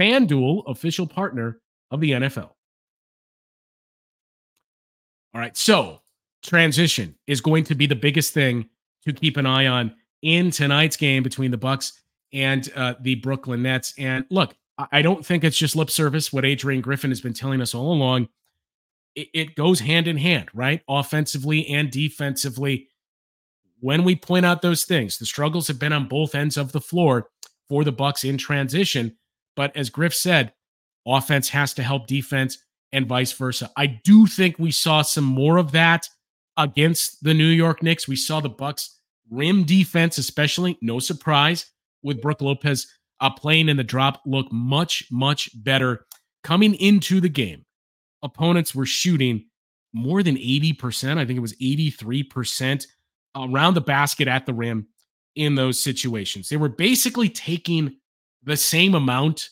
FanDuel, 0.00 0.64
official 0.66 1.06
partner 1.06 1.60
of 1.90 2.00
the 2.00 2.12
NFL. 2.12 2.50
All 5.34 5.40
right. 5.40 5.56
So, 5.56 6.00
transition 6.42 7.14
is 7.26 7.40
going 7.40 7.64
to 7.64 7.74
be 7.74 7.86
the 7.86 7.96
biggest 7.96 8.34
thing 8.34 8.68
to 9.04 9.12
keep 9.12 9.36
an 9.36 9.46
eye 9.46 9.66
on 9.66 9.94
in 10.22 10.50
tonight's 10.50 10.96
game 10.96 11.22
between 11.22 11.50
the 11.50 11.56
Bucks 11.56 12.00
and 12.32 12.70
uh, 12.76 12.94
the 13.00 13.16
Brooklyn 13.16 13.62
Nets. 13.62 13.94
And 13.98 14.24
look, 14.30 14.54
I 14.90 15.02
don't 15.02 15.24
think 15.24 15.44
it's 15.44 15.56
just 15.56 15.76
lip 15.76 15.90
service 15.90 16.32
what 16.32 16.44
Adrian 16.44 16.80
Griffin 16.80 17.10
has 17.10 17.20
been 17.20 17.34
telling 17.34 17.60
us 17.60 17.74
all 17.74 17.92
along 17.92 18.28
it, 19.14 19.28
it 19.34 19.54
goes 19.54 19.80
hand 19.80 20.08
in 20.08 20.16
hand, 20.16 20.48
right? 20.54 20.82
Offensively 20.88 21.66
and 21.68 21.90
defensively. 21.90 22.88
When 23.80 24.04
we 24.04 24.16
point 24.16 24.46
out 24.46 24.62
those 24.62 24.84
things, 24.84 25.18
the 25.18 25.26
struggles 25.26 25.68
have 25.68 25.78
been 25.78 25.92
on 25.92 26.08
both 26.08 26.34
ends 26.34 26.56
of 26.56 26.72
the 26.72 26.80
floor 26.80 27.28
for 27.68 27.84
the 27.84 27.92
Bucks 27.92 28.24
in 28.24 28.38
transition. 28.38 29.16
But 29.56 29.76
as 29.76 29.90
Griff 29.90 30.14
said, 30.14 30.52
offense 31.06 31.48
has 31.50 31.74
to 31.74 31.82
help 31.82 32.06
defense 32.06 32.58
and 32.92 33.06
vice 33.06 33.32
versa. 33.32 33.70
I 33.76 33.86
do 33.86 34.26
think 34.26 34.58
we 34.58 34.70
saw 34.70 35.02
some 35.02 35.24
more 35.24 35.56
of 35.56 35.72
that 35.72 36.08
against 36.56 37.24
the 37.24 37.34
New 37.34 37.48
York 37.48 37.82
Knicks. 37.82 38.06
We 38.06 38.16
saw 38.16 38.40
the 38.40 38.48
Bucks 38.48 39.00
rim 39.30 39.64
defense, 39.64 40.18
especially, 40.18 40.78
no 40.82 40.98
surprise, 40.98 41.66
with 42.02 42.20
Brook 42.20 42.40
Lopez 42.40 42.86
uh, 43.20 43.30
playing 43.30 43.68
in 43.68 43.76
the 43.76 43.84
drop, 43.84 44.20
look 44.26 44.50
much, 44.52 45.04
much 45.10 45.50
better 45.62 46.06
coming 46.42 46.74
into 46.74 47.20
the 47.20 47.28
game 47.28 47.64
opponents 48.22 48.74
were 48.74 48.86
shooting 48.86 49.46
more 49.92 50.22
than 50.22 50.36
80%. 50.36 51.18
I 51.18 51.26
think 51.26 51.36
it 51.36 51.40
was 51.40 51.54
83% 51.54 52.86
around 53.36 53.74
the 53.74 53.80
basket 53.80 54.28
at 54.28 54.46
the 54.46 54.54
rim 54.54 54.86
in 55.34 55.54
those 55.54 55.80
situations. 55.80 56.48
They 56.48 56.56
were 56.56 56.68
basically 56.68 57.28
taking 57.28 57.96
the 58.42 58.56
same 58.56 58.94
amount 58.94 59.50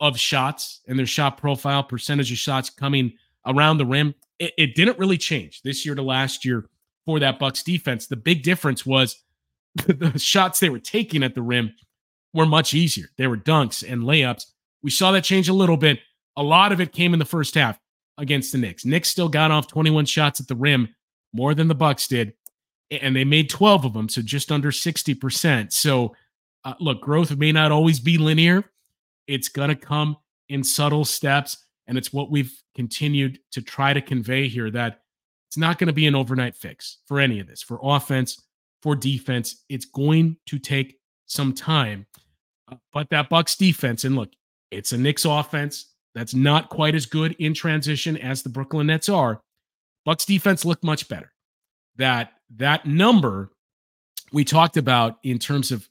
of 0.00 0.18
shots 0.18 0.80
and 0.86 0.98
their 0.98 1.06
shot 1.06 1.38
profile, 1.38 1.82
percentage 1.82 2.30
of 2.30 2.38
shots 2.38 2.70
coming 2.70 3.12
around 3.46 3.78
the 3.78 3.86
rim. 3.86 4.14
It, 4.38 4.52
it 4.56 4.74
didn't 4.74 4.98
really 4.98 5.18
change 5.18 5.62
this 5.62 5.84
year 5.84 5.94
to 5.94 6.02
last 6.02 6.44
year 6.44 6.68
for 7.04 7.18
that 7.20 7.38
Bucks 7.38 7.62
defense. 7.62 8.06
The 8.06 8.16
big 8.16 8.42
difference 8.42 8.86
was 8.86 9.22
the, 9.74 9.92
the 10.12 10.18
shots 10.18 10.60
they 10.60 10.70
were 10.70 10.78
taking 10.78 11.22
at 11.22 11.34
the 11.34 11.42
rim 11.42 11.74
were 12.32 12.46
much 12.46 12.74
easier. 12.74 13.06
They 13.16 13.26
were 13.26 13.36
dunks 13.36 13.82
and 13.90 14.02
layups 14.02 14.46
We 14.82 14.90
saw 14.90 15.12
that 15.12 15.24
change 15.24 15.48
a 15.48 15.54
little 15.54 15.76
bit. 15.76 16.00
A 16.36 16.42
lot 16.42 16.72
of 16.72 16.80
it 16.80 16.92
came 16.92 17.12
in 17.12 17.18
the 17.18 17.24
first 17.24 17.54
half 17.54 17.78
against 18.18 18.52
the 18.52 18.58
Knicks. 18.58 18.84
Knicks 18.84 19.08
still 19.08 19.28
got 19.28 19.50
off 19.50 19.68
21 19.68 20.04
shots 20.04 20.40
at 20.40 20.48
the 20.48 20.56
rim, 20.56 20.94
more 21.32 21.54
than 21.54 21.68
the 21.68 21.74
Bucks 21.74 22.08
did, 22.08 22.34
and 22.90 23.14
they 23.14 23.24
made 23.24 23.48
12 23.48 23.86
of 23.86 23.92
them, 23.94 24.08
so 24.08 24.20
just 24.20 24.52
under 24.52 24.70
60%. 24.70 25.72
So, 25.72 26.14
uh, 26.64 26.74
look, 26.80 27.00
growth 27.00 27.34
may 27.36 27.52
not 27.52 27.72
always 27.72 28.00
be 28.00 28.18
linear. 28.18 28.64
It's 29.26 29.48
going 29.48 29.68
to 29.68 29.76
come 29.76 30.16
in 30.48 30.64
subtle 30.64 31.04
steps, 31.04 31.64
and 31.86 31.96
it's 31.96 32.12
what 32.12 32.30
we've 32.30 32.52
continued 32.74 33.38
to 33.52 33.62
try 33.62 33.92
to 33.92 34.00
convey 34.00 34.48
here 34.48 34.70
that 34.70 35.00
it's 35.48 35.56
not 35.56 35.78
going 35.78 35.86
to 35.86 35.94
be 35.94 36.06
an 36.06 36.14
overnight 36.14 36.56
fix 36.56 36.98
for 37.06 37.20
any 37.20 37.40
of 37.40 37.46
this, 37.46 37.62
for 37.62 37.78
offense, 37.82 38.42
for 38.82 38.94
defense. 38.94 39.64
It's 39.68 39.86
going 39.86 40.36
to 40.46 40.58
take 40.58 40.98
some 41.26 41.54
time. 41.54 42.06
Uh, 42.70 42.76
but 42.92 43.08
that 43.10 43.28
Bucks 43.28 43.56
defense, 43.56 44.04
and 44.04 44.16
look, 44.16 44.30
it's 44.70 44.92
a 44.92 44.98
Knicks 44.98 45.24
offense 45.24 45.94
that's 46.14 46.34
not 46.34 46.68
quite 46.68 46.94
as 46.94 47.06
good 47.06 47.36
in 47.38 47.54
transition 47.54 48.16
as 48.16 48.42
the 48.42 48.48
Brooklyn 48.48 48.88
Nets 48.88 49.08
are. 49.08 49.40
Bucks 50.04 50.24
defense 50.24 50.64
looked 50.64 50.84
much 50.84 51.08
better. 51.08 51.32
That 51.96 52.32
that 52.56 52.86
number 52.86 53.50
we 54.32 54.44
talked 54.44 54.76
about 54.76 55.18
in 55.22 55.38
terms 55.38 55.70
of 55.70 55.88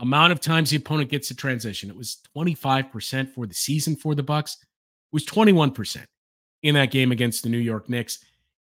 amount 0.00 0.32
of 0.32 0.40
times 0.40 0.70
the 0.70 0.76
opponent 0.76 1.10
gets 1.10 1.28
to 1.28 1.34
transition. 1.34 1.90
It 1.90 1.96
was 1.96 2.18
25% 2.36 3.32
for 3.32 3.46
the 3.46 3.54
season 3.54 3.96
for 3.96 4.14
the 4.14 4.22
Bucks. 4.22 4.58
Was 5.12 5.24
21% 5.24 6.04
in 6.62 6.74
that 6.74 6.90
game 6.90 7.12
against 7.12 7.42
the 7.42 7.48
New 7.48 7.58
York 7.58 7.88
Knicks. 7.88 8.18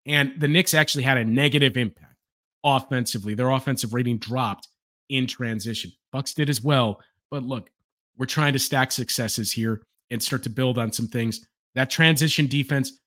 And 0.05 0.33
the 0.39 0.47
Knicks 0.47 0.73
actually 0.73 1.03
had 1.03 1.17
a 1.17 1.25
negative 1.25 1.77
impact 1.77 2.15
offensively. 2.63 3.35
Their 3.35 3.49
offensive 3.49 3.93
rating 3.93 4.17
dropped 4.17 4.67
in 5.09 5.27
transition. 5.27 5.91
Bucks 6.11 6.33
did 6.33 6.49
as 6.49 6.63
well. 6.63 7.01
But 7.29 7.43
look, 7.43 7.69
we're 8.17 8.25
trying 8.25 8.53
to 8.53 8.59
stack 8.59 8.91
successes 8.91 9.51
here 9.51 9.83
and 10.11 10.21
start 10.21 10.43
to 10.43 10.49
build 10.49 10.77
on 10.77 10.91
some 10.91 11.07
things. 11.07 11.45
That 11.75 11.89
transition 11.89 12.47
defense 12.47 12.99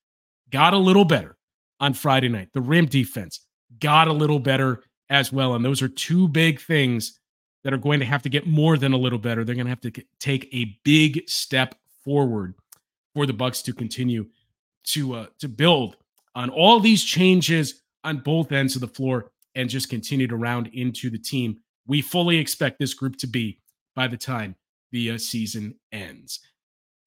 got 0.50 0.74
a 0.74 0.78
little 0.78 1.04
better 1.04 1.36
on 1.80 1.94
Friday 1.94 2.28
night. 2.28 2.48
The 2.52 2.60
rim 2.60 2.86
defense 2.86 3.40
got 3.78 4.08
a 4.08 4.12
little 4.12 4.38
better 4.38 4.82
as 5.10 5.32
well. 5.32 5.54
And 5.54 5.64
those 5.64 5.82
are 5.82 5.88
two 5.88 6.28
big 6.28 6.60
things 6.60 7.18
that 7.64 7.72
are 7.72 7.78
going 7.78 8.00
to 8.00 8.06
have 8.06 8.22
to 8.22 8.28
get 8.28 8.46
more 8.46 8.76
than 8.76 8.92
a 8.92 8.98
little 8.98 9.18
better. 9.18 9.44
They're 9.44 9.54
going 9.54 9.66
to 9.66 9.70
have 9.70 9.80
to 9.80 9.92
take 10.20 10.48
a 10.52 10.78
big 10.84 11.28
step 11.28 11.74
forward 12.04 12.54
for 13.14 13.26
the 13.26 13.32
Bucks 13.32 13.62
to 13.62 13.72
continue 13.72 14.26
to 14.84 15.14
uh, 15.14 15.26
to 15.38 15.48
build 15.48 15.96
on 16.34 16.50
all 16.50 16.80
these 16.80 17.04
changes 17.04 17.82
on 18.04 18.18
both 18.18 18.50
ends 18.50 18.74
of 18.74 18.80
the 18.80 18.88
floor 18.88 19.30
and 19.54 19.68
just 19.68 19.90
continue 19.90 20.26
to 20.26 20.36
round 20.36 20.68
into 20.68 21.08
the 21.08 21.18
team 21.18 21.58
we 21.86 22.00
fully 22.00 22.38
expect 22.38 22.78
this 22.78 22.94
group 22.94 23.16
to 23.16 23.26
be 23.26 23.58
by 23.94 24.08
the 24.08 24.16
time 24.16 24.56
the 24.92 25.12
uh, 25.12 25.18
season 25.18 25.74
ends. 25.90 26.40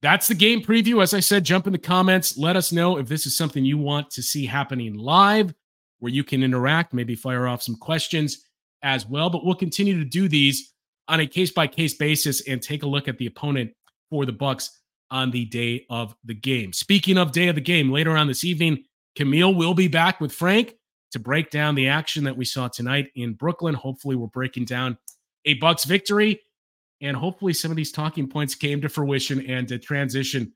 That's 0.05 0.27
the 0.27 0.35
game 0.35 0.61
preview. 0.61 1.01
As 1.01 1.15
I 1.15 1.19
said, 1.19 1.43
jump 1.43 1.65
in 1.65 1.73
the 1.73 1.79
comments. 1.79 2.37
Let 2.37 2.55
us 2.55 2.71
know 2.71 2.99
if 2.99 3.07
this 3.07 3.25
is 3.25 3.35
something 3.35 3.65
you 3.65 3.79
want 3.79 4.11
to 4.11 4.21
see 4.21 4.45
happening 4.45 4.93
live, 4.93 5.51
where 5.97 6.11
you 6.11 6.23
can 6.23 6.43
interact, 6.43 6.93
maybe 6.93 7.15
fire 7.15 7.47
off 7.47 7.63
some 7.63 7.75
questions 7.75 8.45
as 8.83 9.07
well. 9.07 9.31
But 9.31 9.43
we'll 9.43 9.55
continue 9.55 9.97
to 9.97 10.05
do 10.05 10.27
these 10.27 10.73
on 11.07 11.21
a 11.21 11.25
case 11.25 11.49
by 11.49 11.65
case 11.65 11.95
basis 11.95 12.47
and 12.47 12.61
take 12.61 12.83
a 12.83 12.85
look 12.85 13.07
at 13.07 13.17
the 13.17 13.25
opponent 13.25 13.71
for 14.11 14.27
the 14.27 14.31
Bucks 14.31 14.79
on 15.09 15.31
the 15.31 15.45
day 15.45 15.87
of 15.89 16.15
the 16.23 16.35
game. 16.35 16.71
Speaking 16.71 17.17
of 17.17 17.31
day 17.31 17.47
of 17.47 17.55
the 17.55 17.61
game, 17.61 17.89
later 17.89 18.15
on 18.15 18.27
this 18.27 18.43
evening, 18.43 18.83
Camille 19.15 19.55
will 19.55 19.73
be 19.73 19.87
back 19.87 20.21
with 20.21 20.31
Frank 20.31 20.75
to 21.13 21.19
break 21.19 21.49
down 21.49 21.73
the 21.73 21.87
action 21.87 22.25
that 22.25 22.37
we 22.37 22.45
saw 22.45 22.67
tonight 22.67 23.07
in 23.15 23.33
Brooklyn. 23.33 23.73
Hopefully, 23.73 24.15
we're 24.15 24.27
breaking 24.27 24.65
down 24.65 24.99
a 25.45 25.55
Bucks 25.55 25.83
victory, 25.83 26.41
and 27.01 27.15
hopefully, 27.15 27.53
some 27.53 27.71
of 27.71 27.77
these 27.77 27.91
talking 27.91 28.27
points 28.27 28.55
came 28.55 28.81
to 28.81 28.89
fruition 28.89 29.45
and 29.45 29.67
the 29.67 29.77
transition 29.77 30.53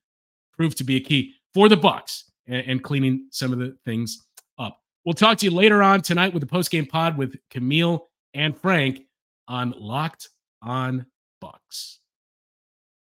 proved 0.53 0.77
to 0.77 0.83
be 0.83 0.95
a 0.95 0.99
key 0.99 1.33
for 1.53 1.69
the 1.69 1.77
Bucks 1.77 2.25
and, 2.47 2.65
and 2.67 2.83
cleaning 2.83 3.27
some 3.31 3.51
of 3.53 3.59
the 3.59 3.75
things 3.85 4.25
up. 4.57 4.79
We'll 5.05 5.13
talk 5.13 5.37
to 5.39 5.45
you 5.45 5.51
later 5.51 5.83
on 5.83 6.01
tonight 6.01 6.33
with 6.33 6.41
the 6.41 6.47
post 6.47 6.71
game 6.71 6.85
pod 6.85 7.17
with 7.17 7.35
Camille 7.49 8.09
and 8.33 8.57
Frank 8.59 9.01
on 9.47 9.73
Locked 9.77 10.29
On 10.61 11.05
Bucks. 11.41 11.98